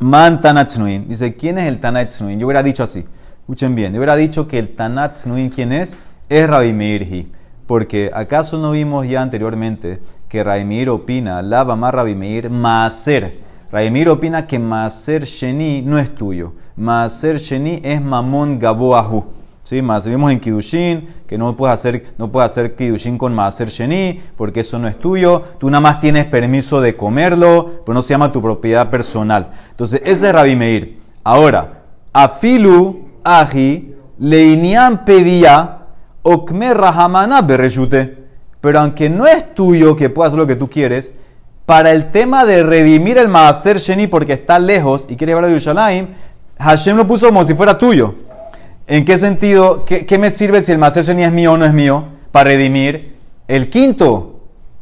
Man 0.01 0.41
Tanatznuin. 0.41 1.07
Dice, 1.07 1.35
¿quién 1.35 1.59
es 1.59 1.67
el 1.67 1.79
Tanatznuin? 1.79 2.39
Yo 2.39 2.47
hubiera 2.47 2.63
dicho 2.63 2.81
así. 2.81 3.05
Escuchen 3.41 3.75
bien. 3.75 3.93
Yo 3.93 3.99
hubiera 3.99 4.15
dicho 4.15 4.47
que 4.47 4.57
el 4.57 4.73
Tanatznuin, 4.73 5.51
¿quién 5.51 5.71
es? 5.71 5.95
Es 6.27 6.49
Rabbi 6.49 6.73
Meirji. 6.73 7.31
Porque 7.71 8.11
¿acaso 8.13 8.57
no 8.57 8.71
vimos 8.71 9.07
ya 9.07 9.21
anteriormente 9.21 10.01
que 10.27 10.43
Rabbi 10.43 10.65
Meir 10.65 10.89
opina, 10.89 11.41
lava 11.41 11.77
más 11.77 11.93
Rabbi 11.93 12.15
Meir, 12.15 12.49
Maaser? 12.49 13.39
Rabbi 13.71 13.89
Meir 13.89 14.09
opina 14.09 14.45
que 14.45 14.59
Maaser 14.59 15.23
Sheni 15.23 15.81
no 15.81 15.97
es 15.97 16.13
tuyo. 16.13 16.51
Maaser 16.75 17.37
Sheni 17.37 17.79
es 17.81 18.01
Mamón 18.01 18.59
Gaboahu. 18.59 19.23
¿Sí? 19.63 19.81
Más 19.81 20.05
vimos 20.05 20.33
en 20.33 20.41
Kidushin 20.41 21.07
que 21.25 21.37
no 21.37 21.55
puedes 21.55 21.73
hacer, 21.73 22.07
no 22.17 22.29
puedes 22.29 22.51
hacer 22.51 22.75
Kidushin 22.75 23.17
con 23.17 23.33
Maaser 23.33 23.69
Sheni 23.69 24.19
porque 24.35 24.59
eso 24.59 24.77
no 24.77 24.89
es 24.89 24.99
tuyo. 24.99 25.41
Tú 25.57 25.69
nada 25.69 25.79
más 25.79 26.01
tienes 26.01 26.25
permiso 26.25 26.81
de 26.81 26.97
comerlo, 26.97 27.83
pero 27.85 27.93
no 27.93 28.01
se 28.01 28.09
llama 28.09 28.33
tu 28.33 28.41
propiedad 28.41 28.89
personal. 28.89 29.49
Entonces, 29.69 30.01
ese 30.03 30.27
es 30.27 30.33
Rabbi 30.33 30.57
Meir. 30.57 30.99
Ahora, 31.23 31.83
Afilu 32.11 33.11
Aji 33.23 33.95
Leinian 34.19 35.05
pedía 35.05 35.80
okme 36.23 36.73
rahamana. 36.73 37.45
Pero 38.61 38.79
aunque 38.79 39.09
no 39.09 39.25
es 39.25 39.53
tuyo 39.55 39.95
que 39.95 40.09
puedas 40.09 40.29
hacer 40.29 40.39
lo 40.39 40.47
que 40.47 40.55
tú 40.55 40.69
quieres, 40.69 41.13
para 41.65 41.91
el 41.91 42.11
tema 42.11 42.45
de 42.45 42.63
redimir 42.63 43.17
el 43.17 43.27
Maaser 43.27 43.77
Sheni 43.77 44.07
porque 44.07 44.33
está 44.33 44.59
lejos 44.59 45.05
y 45.07 45.15
quiere 45.15 45.31
llevarlo 45.31 45.47
a 45.47 45.51
Yerushalayim, 45.51 46.07
Hashem 46.59 46.97
lo 46.97 47.07
puso 47.07 47.27
como 47.27 47.43
si 47.43 47.53
fuera 47.53 47.77
tuyo. 47.77 48.15
¿En 48.87 49.05
qué 49.05 49.17
sentido? 49.17 49.85
¿Qué, 49.85 50.05
qué 50.05 50.17
me 50.17 50.29
sirve 50.29 50.61
si 50.61 50.71
el 50.71 50.77
Maaser 50.77 51.03
Sheni 51.03 51.23
es 51.23 51.31
mío 51.31 51.53
o 51.53 51.57
no 51.57 51.65
es 51.65 51.73
mío? 51.73 52.05
Para 52.31 52.49
redimir 52.51 53.15
el 53.47 53.69
quinto. 53.69 54.30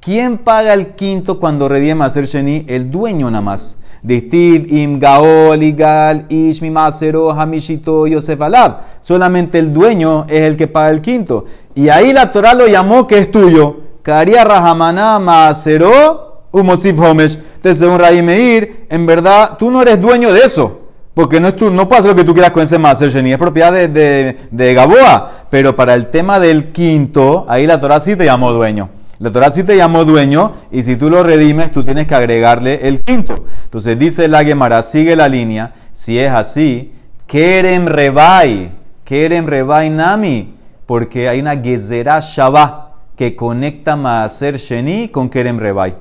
¿Quién 0.02 0.38
paga 0.38 0.74
el 0.74 0.96
quinto 0.96 1.40
cuando 1.40 1.68
redime 1.68 1.96
Maaser 1.96 2.26
Sheni? 2.26 2.64
El 2.68 2.90
dueño 2.90 3.30
nada 3.30 3.42
más. 3.42 3.78
Distiv 4.02 4.72
im 4.72 4.98
gaol 4.98 5.62
igal 5.62 6.26
ish 6.30 6.62
mi 6.62 6.70
masero 6.70 7.32
hamishito 7.32 8.08
yosef 8.08 8.42
alab. 8.42 8.78
Solamente 9.02 9.60
el 9.60 9.74
dueño 9.74 10.26
es 10.30 10.44
el 10.44 10.56
que 10.56 10.68
paga 10.68 10.92
el 10.92 11.02
quinto. 11.02 11.44
Y 11.76 11.90
ahí 11.90 12.14
la 12.14 12.32
Torah 12.32 12.54
lo 12.54 12.66
llamó 12.68 13.08
que 13.08 13.18
es 13.18 13.30
tuyo. 13.30 13.76
Karia 14.02 14.46
rahamana 14.46 15.20
masero 15.20 16.44
umosif 16.52 16.98
homesh. 16.98 17.38
Entonces, 17.56 17.80
según 17.80 18.00
Raí 18.00 18.22
Meir, 18.22 18.86
en 18.90 19.06
verdad 19.06 19.58
tú 19.60 19.70
no 19.70 19.82
eres 19.82 20.00
dueño 20.00 20.32
de 20.32 20.40
eso. 20.40 20.80
Porque 21.14 21.42
no, 21.42 21.50
es 21.50 21.62
no 21.62 21.90
hacer 21.92 22.12
lo 22.12 22.16
que 22.16 22.24
tú 22.24 22.34
quieras 22.34 22.52
con 22.52 22.64
ese 22.64 22.80
Maser 22.80 23.10
Sheni, 23.10 23.34
es 23.34 23.38
propiedad 23.38 23.74
de, 23.74 23.90
de, 23.90 24.38
de 24.50 24.74
Gaboa. 24.74 25.48
Pero 25.50 25.76
para 25.76 25.94
el 25.94 26.08
tema 26.08 26.40
del 26.40 26.72
quinto, 26.72 27.46
ahí 27.50 27.68
la 27.68 27.82
Torah 27.82 28.00
sí 28.00 28.16
te 28.16 28.24
llamó 28.24 28.54
dueño. 28.54 28.99
La 29.20 29.32
Torah 29.32 29.50
sí 29.50 29.64
te 29.64 29.76
llamó 29.76 30.06
dueño 30.06 30.54
y 30.72 30.84
si 30.84 30.96
tú 30.96 31.10
lo 31.10 31.24
redimes, 31.24 31.74
tú 31.74 31.84
tienes 31.84 32.08
que 32.08 32.16
agregarle 32.16 32.88
el 32.88 33.02
quinto. 33.02 33.36
Entonces 33.66 34.00
dice 34.00 34.30
la 34.30 34.46
Gemara, 34.46 34.82
sigue 34.82 35.14
la 35.18 35.28
línea. 35.28 35.74
Si 35.92 36.18
es 36.18 36.32
así, 36.32 36.94
Kerem 37.28 37.86
Rebai, 37.86 38.72
Kerem 39.04 39.46
Rebai 39.46 39.90
Nami, 39.90 40.56
porque 40.86 41.28
hay 41.28 41.42
una 41.42 41.58
Gezerah 41.58 42.22
Shabbat 42.22 42.90
que 43.18 43.36
conecta 43.36 43.98
Maaser 43.98 44.56
Sheni 44.56 45.10
con 45.10 45.30
Kerem 45.30 45.60
Rebai. 45.60 45.96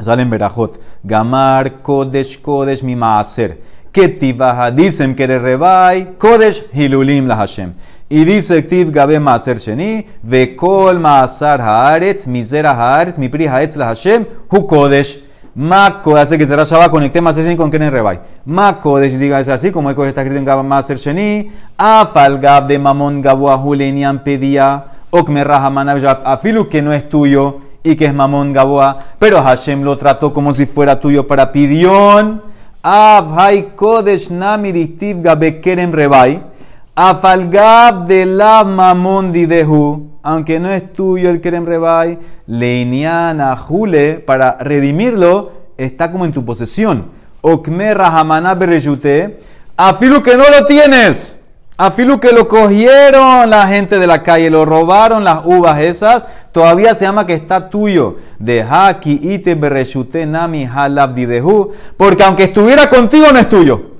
Salen 0.00 0.30
Berajot. 0.30 0.80
Gamar 1.02 1.82
Kodesh 1.82 2.40
Kodesh 2.40 2.82
mi 2.82 2.96
Maaser. 2.96 3.60
Ketibaha 3.92 4.70
dicen 4.70 5.14
Kerem 5.14 5.42
Rebai 5.42 6.16
Kodesh 6.16 6.64
Hilulim 6.72 7.28
la 7.28 7.36
Hashem. 7.36 7.74
Y 8.12 8.24
dice 8.24 8.60
Ktiv 8.60 8.90
Gabe 8.90 9.20
Maaser 9.20 9.58
Sheni, 9.58 10.04
Vekol 10.24 10.98
Maasar 10.98 11.60
Haaretz, 11.60 12.26
Misera 12.26 12.72
Haaretz, 12.72 13.18
mi 13.18 13.28
pri 13.28 13.46
Haetz 13.46 13.76
la 13.76 13.86
Hashem, 13.86 14.26
Hu 14.50 14.66
Kodesh. 14.66 15.20
Mako, 15.54 16.16
hace 16.16 16.36
que 16.36 16.44
será 16.44 16.64
Shabbat, 16.64 16.90
conecté 16.90 17.20
Maaser 17.20 17.44
Sheni 17.44 17.56
con 17.56 17.70
Kenen 17.70 17.92
Rebai. 17.92 18.18
Ma 18.46 18.80
Kodesh, 18.80 19.16
diga 19.16 19.38
es 19.38 19.48
así, 19.48 19.70
como 19.70 19.90
está 19.90 20.22
escrito 20.22 20.38
en 20.38 20.44
Gab 20.44 20.64
Maaser 20.64 20.96
Sheni, 20.96 21.52
Afal 21.78 22.40
Gab 22.40 22.66
de 22.66 22.80
Mamon 22.80 23.22
Gabu 23.22 23.48
Ahulenian 23.48 24.24
pedía, 24.24 24.86
Okme 25.10 25.44
Rahamana 25.44 25.92
Afilu 26.24 26.68
que 26.68 26.82
no 26.82 26.92
es 26.92 27.08
tuyo 27.08 27.60
y 27.84 27.94
que 27.94 28.06
es 28.06 28.14
Mamon 28.14 28.52
Gaboa, 28.52 29.04
pero 29.20 29.40
Hashem 29.40 29.84
lo 29.84 29.96
trató 29.96 30.34
como 30.34 30.52
si 30.52 30.66
fuera 30.66 30.98
tuyo 30.98 31.28
para 31.28 31.52
pidión. 31.52 32.42
Av 32.82 33.32
Kodesh 33.76 34.32
Nami 34.32 34.72
Distiv 34.72 35.22
Gabe 35.22 35.60
Keren 35.60 35.92
Rebai. 35.92 36.50
Afalgab 36.94 38.06
de 38.06 38.26
la 38.26 38.64
mamón 38.64 39.32
didehu, 39.32 40.18
aunque 40.24 40.58
no 40.58 40.70
es 40.70 40.92
tuyo 40.92 41.30
el 41.30 41.40
kerem 41.40 41.64
rebai, 41.64 42.18
leiniana 42.46 43.56
jule, 43.56 44.14
para 44.14 44.56
redimirlo, 44.58 45.52
está 45.76 46.10
como 46.10 46.24
en 46.24 46.32
tu 46.32 46.44
posesión. 46.44 47.06
Okme 47.42 47.94
rahamana 47.94 48.54
berejute, 48.54 49.38
afilu 49.76 50.20
que 50.20 50.36
no 50.36 50.42
lo 50.50 50.64
tienes, 50.64 51.38
afilu 51.78 52.18
que 52.18 52.32
lo 52.32 52.48
cogieron 52.48 53.48
la 53.48 53.68
gente 53.68 54.00
de 54.00 54.06
la 54.08 54.24
calle, 54.24 54.50
lo 54.50 54.64
robaron 54.64 55.22
las 55.22 55.42
uvas 55.44 55.80
esas, 55.80 56.26
todavía 56.50 56.96
se 56.96 57.04
llama 57.04 57.24
que 57.24 57.34
está 57.34 57.70
tuyo. 57.70 58.16
De 58.40 58.62
haki 58.62 59.20
ite 59.22 59.54
berejute 59.54 60.26
nami 60.26 60.66
halab 60.66 61.14
didehu, 61.14 61.70
porque 61.96 62.24
aunque 62.24 62.44
estuviera 62.44 62.90
contigo 62.90 63.26
no 63.32 63.38
es 63.38 63.48
tuyo 63.48 63.99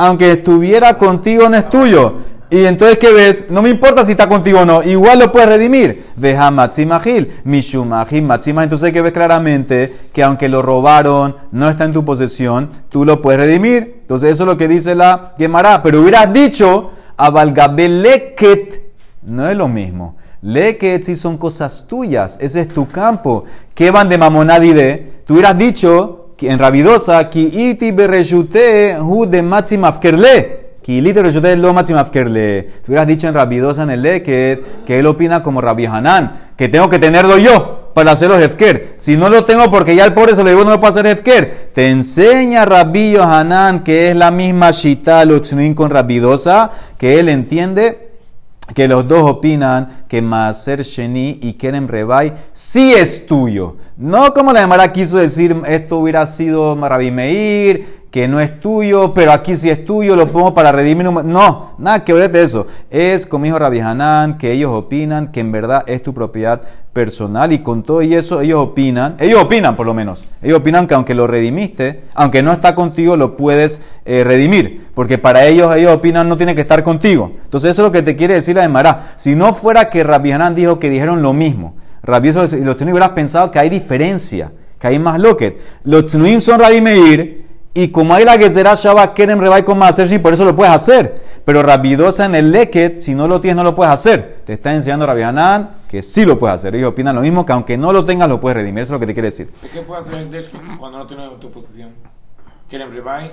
aunque 0.00 0.32
estuviera 0.32 0.96
contigo 0.96 1.46
no 1.50 1.58
es 1.58 1.68
tuyo. 1.68 2.14
Y 2.48 2.64
entonces, 2.64 2.98
¿qué 2.98 3.12
ves? 3.12 3.46
No 3.50 3.60
me 3.60 3.68
importa 3.68 4.04
si 4.04 4.12
está 4.12 4.28
contigo 4.28 4.60
o 4.60 4.64
no, 4.64 4.82
igual 4.82 5.18
lo 5.18 5.30
puedes 5.30 5.48
redimir. 5.50 6.06
Veja 6.16 6.50
matzimahil, 6.50 7.30
mishumahil 7.44 8.22
matzimah. 8.24 8.64
Entonces, 8.64 8.92
que 8.92 9.02
ves 9.02 9.12
claramente 9.12 9.94
que 10.12 10.22
aunque 10.22 10.48
lo 10.48 10.62
robaron, 10.62 11.36
no 11.52 11.68
está 11.68 11.84
en 11.84 11.92
tu 11.92 12.02
posesión, 12.02 12.70
tú 12.88 13.04
lo 13.04 13.20
puedes 13.20 13.42
redimir. 13.42 13.98
Entonces, 14.00 14.30
eso 14.30 14.44
es 14.44 14.46
lo 14.46 14.56
que 14.56 14.68
dice 14.68 14.94
la 14.94 15.34
Gemara. 15.36 15.82
Pero 15.82 16.00
hubieras 16.00 16.32
dicho, 16.32 16.92
avalgabeleket, 17.18 18.82
no 19.22 19.48
es 19.48 19.56
lo 19.56 19.68
mismo. 19.68 20.16
Leket 20.40 21.02
si 21.02 21.16
son 21.16 21.36
cosas 21.36 21.84
tuyas, 21.86 22.38
ese 22.40 22.62
es 22.62 22.68
tu 22.68 22.88
campo. 22.88 23.44
¿Qué 23.74 23.90
van 23.90 24.08
de 24.08 24.16
mamonadide? 24.16 25.20
Tú 25.26 25.34
hubieras 25.34 25.58
dicho, 25.58 26.19
en 26.48 26.58
Rabidosa, 26.58 27.28
ki 27.30 27.50
iti 27.70 27.92
bereshute 27.92 28.96
hu 29.00 29.26
de 29.26 29.42
matzim 29.42 29.84
afkerle. 29.84 30.76
Ki 30.82 30.98
iti 30.98 31.12
bereshute 31.12 31.56
lo 31.56 31.72
matzim 31.72 31.96
afkerle. 31.96 32.68
Tú 32.84 32.92
hubieras 32.92 33.06
dicho 33.06 33.28
en 33.28 33.34
Rabidosa 33.34 33.82
en 33.82 33.90
el 33.90 34.02
Leket 34.02 34.84
que 34.86 34.98
él 34.98 35.06
opina 35.06 35.42
como 35.42 35.60
Rabbi 35.60 35.86
Hanan, 35.86 36.52
que 36.56 36.68
tengo 36.68 36.88
que 36.88 36.98
tenerlo 36.98 37.38
yo 37.38 37.92
para 37.94 38.12
hacerlo 38.12 38.38
hefker. 38.38 38.94
Si 38.96 39.16
no 39.16 39.28
lo 39.28 39.44
tengo 39.44 39.70
porque 39.70 39.94
ya 39.94 40.04
el 40.04 40.14
pobre 40.14 40.34
se 40.34 40.42
lo 40.42 40.50
digo, 40.50 40.64
no 40.64 40.70
lo 40.70 40.80
puedo 40.80 40.98
hacer. 40.98 41.22
Te 41.74 41.90
enseña 41.90 42.64
Rabbi 42.64 43.16
Hanan 43.16 43.80
que 43.80 44.10
es 44.10 44.16
la 44.16 44.30
misma 44.30 44.70
shita 44.70 45.24
lo 45.24 45.40
con 45.74 45.90
Rabidosa, 45.90 46.70
que 46.98 47.18
él 47.20 47.28
entiende 47.28 48.09
que 48.74 48.88
los 48.88 49.06
dos 49.06 49.28
opinan 49.28 50.04
que 50.08 50.22
Maaser 50.22 50.82
Sheni 50.82 51.38
y 51.42 51.54
Kerem 51.54 51.88
Rebai 51.88 52.32
sí 52.52 52.92
es 52.92 53.26
tuyo. 53.26 53.76
No 53.96 54.32
como 54.32 54.52
la 54.52 54.60
Gemara 54.62 54.92
quiso 54.92 55.18
decir, 55.18 55.56
esto 55.66 55.98
hubiera 55.98 56.26
sido 56.26 56.74
Rabbi 56.74 57.10
Meir, 57.10 57.99
que 58.10 58.26
no 58.26 58.40
es 58.40 58.60
tuyo, 58.60 59.14
pero 59.14 59.32
aquí 59.32 59.54
sí 59.54 59.70
es 59.70 59.84
tuyo, 59.84 60.16
lo 60.16 60.26
pongo 60.26 60.52
para 60.52 60.72
redimir. 60.72 61.06
No, 61.10 61.72
nada 61.78 62.04
que 62.04 62.12
ver 62.12 62.30
de 62.32 62.42
eso. 62.42 62.66
Es 62.90 63.24
como 63.24 63.44
dijo 63.44 63.58
Rabbi 63.58 63.78
Hanan, 63.80 64.36
que 64.36 64.52
ellos 64.52 64.72
opinan 64.72 65.30
que 65.30 65.40
en 65.40 65.52
verdad 65.52 65.84
es 65.86 66.02
tu 66.02 66.12
propiedad 66.12 66.60
personal 66.92 67.52
y 67.52 67.60
con 67.60 67.84
todo 67.84 68.02
y 68.02 68.14
eso 68.14 68.40
ellos 68.40 68.60
opinan, 68.60 69.14
ellos 69.20 69.40
opinan 69.40 69.76
por 69.76 69.86
lo 69.86 69.94
menos, 69.94 70.26
ellos 70.42 70.58
opinan 70.58 70.88
que 70.88 70.94
aunque 70.94 71.14
lo 71.14 71.28
redimiste, 71.28 72.02
aunque 72.14 72.42
no 72.42 72.52
está 72.52 72.74
contigo, 72.74 73.16
lo 73.16 73.36
puedes 73.36 73.80
eh, 74.04 74.24
redimir, 74.24 74.88
porque 74.92 75.16
para 75.16 75.46
ellos 75.46 75.74
ellos 75.76 75.94
opinan 75.94 76.28
no 76.28 76.36
tiene 76.36 76.56
que 76.56 76.62
estar 76.62 76.82
contigo. 76.82 77.32
Entonces 77.44 77.70
eso 77.70 77.82
es 77.82 77.86
lo 77.86 77.92
que 77.92 78.02
te 78.02 78.16
quiere 78.16 78.34
decir 78.34 78.56
la 78.56 78.62
Gemara. 78.62 79.12
Si 79.16 79.36
no 79.36 79.54
fuera 79.54 79.88
que 79.88 80.02
Rabbi 80.02 80.32
Hanan 80.32 80.56
dijo 80.56 80.80
que 80.80 80.90
dijeron 80.90 81.22
lo 81.22 81.32
mismo, 81.32 81.74
Rabbi 82.02 82.30
y 82.30 82.32
los 82.32 82.82
hubieras 82.82 83.10
pensado 83.10 83.50
que 83.50 83.58
hay 83.58 83.68
diferencia, 83.68 84.50
que 84.80 84.86
hay 84.88 84.98
más 84.98 85.20
loquet. 85.20 85.58
Los 85.84 86.06
Tnuim 86.06 86.40
son 86.40 86.58
Rabbi 86.58 86.80
Meir, 86.80 87.39
y 87.72 87.88
como 87.88 88.14
hay 88.14 88.24
la 88.24 88.36
que 88.36 88.50
será 88.50 88.74
Shabbat 88.74 89.14
Kerem 89.14 89.38
Rebai 89.38 89.64
con 89.64 89.78
Maaser 89.78 90.20
por 90.20 90.32
eso 90.32 90.44
lo 90.44 90.56
puedes 90.56 90.74
hacer. 90.74 91.22
Pero 91.44 91.62
Rabidosa 91.62 92.26
en 92.26 92.34
el 92.34 92.50
Leket, 92.50 93.00
si 93.00 93.14
no 93.14 93.28
lo 93.28 93.40
tienes, 93.40 93.56
no 93.56 93.62
lo 93.62 93.74
puedes 93.74 93.92
hacer. 93.92 94.42
Te 94.44 94.54
está 94.54 94.72
enseñando 94.72 95.06
Rabbi 95.06 95.22
Hanan 95.22 95.70
que 95.88 96.02
sí 96.02 96.24
lo 96.24 96.38
puedes 96.38 96.56
hacer. 96.56 96.74
Ellos 96.74 96.90
opinan 96.90 97.14
lo 97.14 97.22
mismo, 97.22 97.46
que 97.46 97.52
aunque 97.52 97.78
no 97.78 97.92
lo 97.92 98.04
tengas, 98.04 98.28
lo 98.28 98.40
puedes 98.40 98.56
redimir. 98.56 98.82
Eso 98.82 98.92
es 98.92 98.94
lo 98.94 99.00
que 99.00 99.06
te 99.06 99.14
quiere 99.14 99.28
decir. 99.28 99.52
¿Qué 99.72 99.82
puedes 99.82 100.06
hacer 100.06 100.20
en 100.20 100.76
cuando 100.78 100.98
no 100.98 101.06
tienes 101.06 101.26
tu 101.38 101.50
posición? 101.50 101.90
Kerem 102.68 102.92
Rebai. 102.92 103.30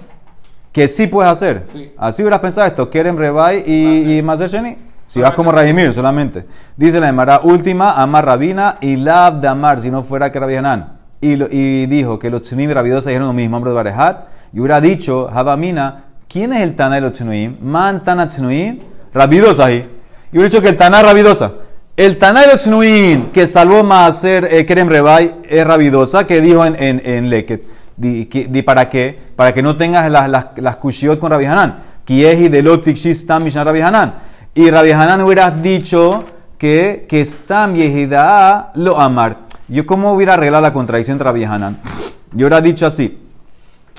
Que 0.71 0.87
sí 0.87 1.07
puedes 1.07 1.31
hacer. 1.31 1.63
Sí. 1.71 1.91
Así 1.97 2.21
hubieras 2.21 2.39
pensado 2.39 2.67
esto: 2.67 2.89
Kerem 2.89 3.17
Rebai 3.17 3.63
y, 3.65 4.17
y 4.17 4.21
Maaser. 4.21 4.77
Si 5.07 5.21
vas 5.21 5.33
como 5.33 5.51
Radimir 5.51 5.93
solamente. 5.93 6.45
Dice 6.75 6.99
la 6.99 7.09
Emara 7.09 7.39
última, 7.43 7.93
Amar 7.93 8.25
Rabina 8.25 8.77
y 8.81 8.97
Lab 8.97 9.39
de 9.39 9.47
Amar, 9.47 9.79
si 9.79 9.89
no 9.89 10.03
fuera 10.03 10.31
que 10.31 10.39
Rabbi 10.39 10.55
Hanan. 10.57 10.96
Y, 11.19 11.85
dijo 11.87 12.19
que 12.19 12.29
los 12.29 12.41
Tzunim 12.43 12.69
y 12.69 12.73
Rabidosa 12.73 13.09
dijeron 13.09 13.27
lo 13.27 13.33
mismo, 13.33 13.57
hombre 13.57 13.71
de 13.71 13.75
Barehat. 13.75 14.27
Y 14.53 14.59
hubiera 14.59 14.79
dicho, 14.79 15.29
Habamina, 15.33 16.05
¿quién 16.27 16.53
es 16.53 16.61
el 16.61 16.75
Tana 16.75 16.95
de 16.95 17.01
los 17.01 17.13
Tzunim? 17.13 17.57
Man 17.61 18.03
Tana 18.03 18.27
Tzunim, 18.27 18.79
Rabidosa 19.13 19.65
ahí. 19.65 19.89
Y 20.31 20.37
hubiera 20.37 20.49
dicho 20.49 20.61
que 20.61 20.69
el 20.69 20.75
Tana 20.75 21.01
Rabidosa. 21.01 21.51
El 21.95 22.17
Tana 22.17 22.41
de 22.41 22.47
los 22.47 22.61
Tzunim 22.61 23.31
que 23.31 23.47
salvó 23.47 23.83
Maaser 23.83 24.47
eh, 24.51 24.65
Kerem 24.65 24.87
Rebai 24.87 25.37
es 25.49 25.65
Rabidosa, 25.65 26.27
que 26.27 26.41
dijo 26.41 26.63
en, 26.63 26.75
en, 26.81 27.01
en 27.03 27.29
Leket. 27.29 27.63
Di, 27.97 28.61
para 28.61 28.87
qué? 28.89 29.17
Para 29.35 29.55
que 29.55 29.63
no 29.63 29.75
tengas 29.75 30.09
las, 30.11 30.29
las, 30.55 30.75
kushiot 30.75 31.17
con 31.17 31.31
Rabbi 31.31 31.45
Hanan. 31.45 31.79
Kiehi 32.05 32.47
de 32.47 32.61
Lotik 32.61 32.95
Shistam 32.95 33.43
Mishnah 33.43 33.63
Rabbi 33.63 33.81
Hanan. 33.81 34.13
Y 34.53 34.69
Rabbi 34.69 34.91
Hanan 34.91 35.21
hubieras 35.21 35.61
dicho 35.63 36.23
que, 36.59 37.05
que 37.09 37.25
Stam 37.25 37.75
Yehida 37.75 38.71
lo 38.75 38.99
amar. 38.99 39.46
Yo, 39.67 39.85
¿cómo 39.85 40.13
hubiera 40.13 40.35
arreglado 40.35 40.61
la 40.61 40.73
contradicción 40.73 41.15
entre 41.15 41.25
Rabbi 41.25 41.43
Hanan? 41.43 41.79
Yo 42.31 42.45
hubiera 42.47 42.61
dicho 42.61 42.85
así. 42.85 43.19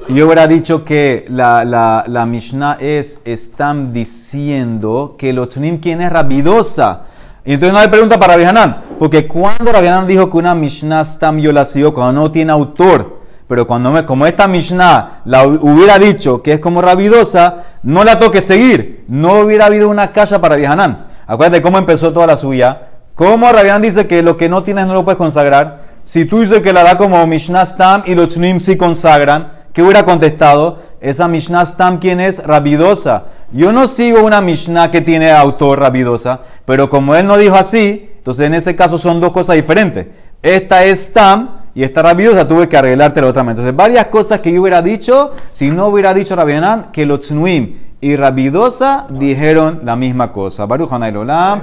Yo 0.08 0.26
hubiera 0.26 0.46
dicho 0.46 0.84
que 0.84 1.26
la, 1.28 1.64
la, 1.64 2.04
la 2.06 2.24
Mishnah 2.24 2.78
es, 2.80 3.20
están 3.24 3.92
diciendo 3.92 5.16
que 5.18 5.32
los 5.32 5.48
Tunim, 5.50 5.78
¿quién 5.80 6.00
es 6.00 6.10
Rabidosa? 6.10 7.02
Y 7.44 7.54
entonces 7.54 7.72
no 7.74 7.80
hay 7.80 7.88
pregunta 7.88 8.18
para 8.18 8.34
Rabbi 8.34 8.44
Hanan, 8.44 8.82
porque 8.98 9.26
cuando 9.26 9.72
Rabbi 9.72 9.86
Hanan 9.88 10.06
dijo 10.06 10.30
que 10.30 10.36
una 10.36 10.54
Mishnah 10.54 11.04
Stam 11.04 11.38
Yolacio, 11.38 11.92
cuando 11.92 12.20
no 12.22 12.30
tiene 12.30 12.52
autor, 12.52 13.18
pero 13.46 13.66
cuando 13.66 13.90
me, 13.90 14.04
como 14.04 14.26
esta 14.26 14.46
Mishnah 14.46 15.22
la 15.24 15.44
hu- 15.46 15.58
hubiera 15.62 15.98
dicho 15.98 16.42
que 16.42 16.54
es 16.54 16.60
como 16.60 16.80
Rabidosa, 16.80 17.64
no 17.82 18.04
la 18.04 18.18
toque 18.18 18.40
seguir, 18.40 19.04
no 19.08 19.40
hubiera 19.40 19.66
habido 19.66 19.88
una 19.88 20.12
casa 20.12 20.40
para 20.40 20.54
Rabbi 20.54 20.66
Hanan. 20.66 21.06
Acuérdate 21.26 21.60
cómo 21.60 21.76
empezó 21.78 22.12
toda 22.12 22.26
la 22.26 22.36
suya. 22.36 22.87
¿Cómo 23.18 23.50
Rabián 23.50 23.82
dice 23.82 24.06
que 24.06 24.22
lo 24.22 24.36
que 24.36 24.48
no 24.48 24.62
tienes 24.62 24.86
no 24.86 24.94
lo 24.94 25.04
puedes 25.04 25.18
consagrar? 25.18 25.82
Si 26.04 26.24
tú 26.24 26.38
dices 26.38 26.62
que 26.62 26.72
la 26.72 26.84
da 26.84 26.96
como 26.96 27.26
Mishnah 27.26 27.66
Stam 27.66 28.04
y 28.06 28.14
los 28.14 28.32
Tnuim 28.32 28.60
sí 28.60 28.76
consagran, 28.76 29.54
¿qué 29.72 29.82
hubiera 29.82 30.04
contestado? 30.04 30.78
Esa 31.00 31.26
Mishnah 31.26 31.66
Stam, 31.66 31.98
¿quién 31.98 32.20
es? 32.20 32.40
Rabidosa. 32.46 33.24
Yo 33.50 33.72
no 33.72 33.88
sigo 33.88 34.22
una 34.22 34.40
Mishnah 34.40 34.92
que 34.92 35.00
tiene 35.00 35.32
autor 35.32 35.80
Rabidosa, 35.80 36.42
pero 36.64 36.88
como 36.88 37.16
él 37.16 37.26
no 37.26 37.36
dijo 37.36 37.56
así, 37.56 38.08
entonces 38.18 38.46
en 38.46 38.54
ese 38.54 38.76
caso 38.76 38.98
son 38.98 39.20
dos 39.20 39.32
cosas 39.32 39.56
diferentes. 39.56 40.06
Esta 40.40 40.84
es 40.84 41.00
Stam 41.00 41.62
y 41.74 41.82
esta 41.82 42.02
Rabidosa 42.02 42.46
tuve 42.46 42.68
que 42.68 42.76
arreglarte 42.76 43.20
la 43.20 43.26
otra 43.26 43.42
vez. 43.42 43.50
Entonces, 43.50 43.74
varias 43.74 44.04
cosas 44.04 44.38
que 44.38 44.52
yo 44.52 44.62
hubiera 44.62 44.80
dicho 44.80 45.32
si 45.50 45.70
no 45.70 45.88
hubiera 45.88 46.14
dicho 46.14 46.36
Rabianán 46.36 46.92
que 46.92 47.04
los 47.04 47.26
Tnuim 47.26 47.74
y 48.00 48.14
Rabidosa 48.14 49.06
dijeron 49.10 49.80
la 49.84 49.96
misma 49.96 50.30
cosa. 50.30 50.66
Baruch. 50.66 50.92
Amén. 50.92 51.62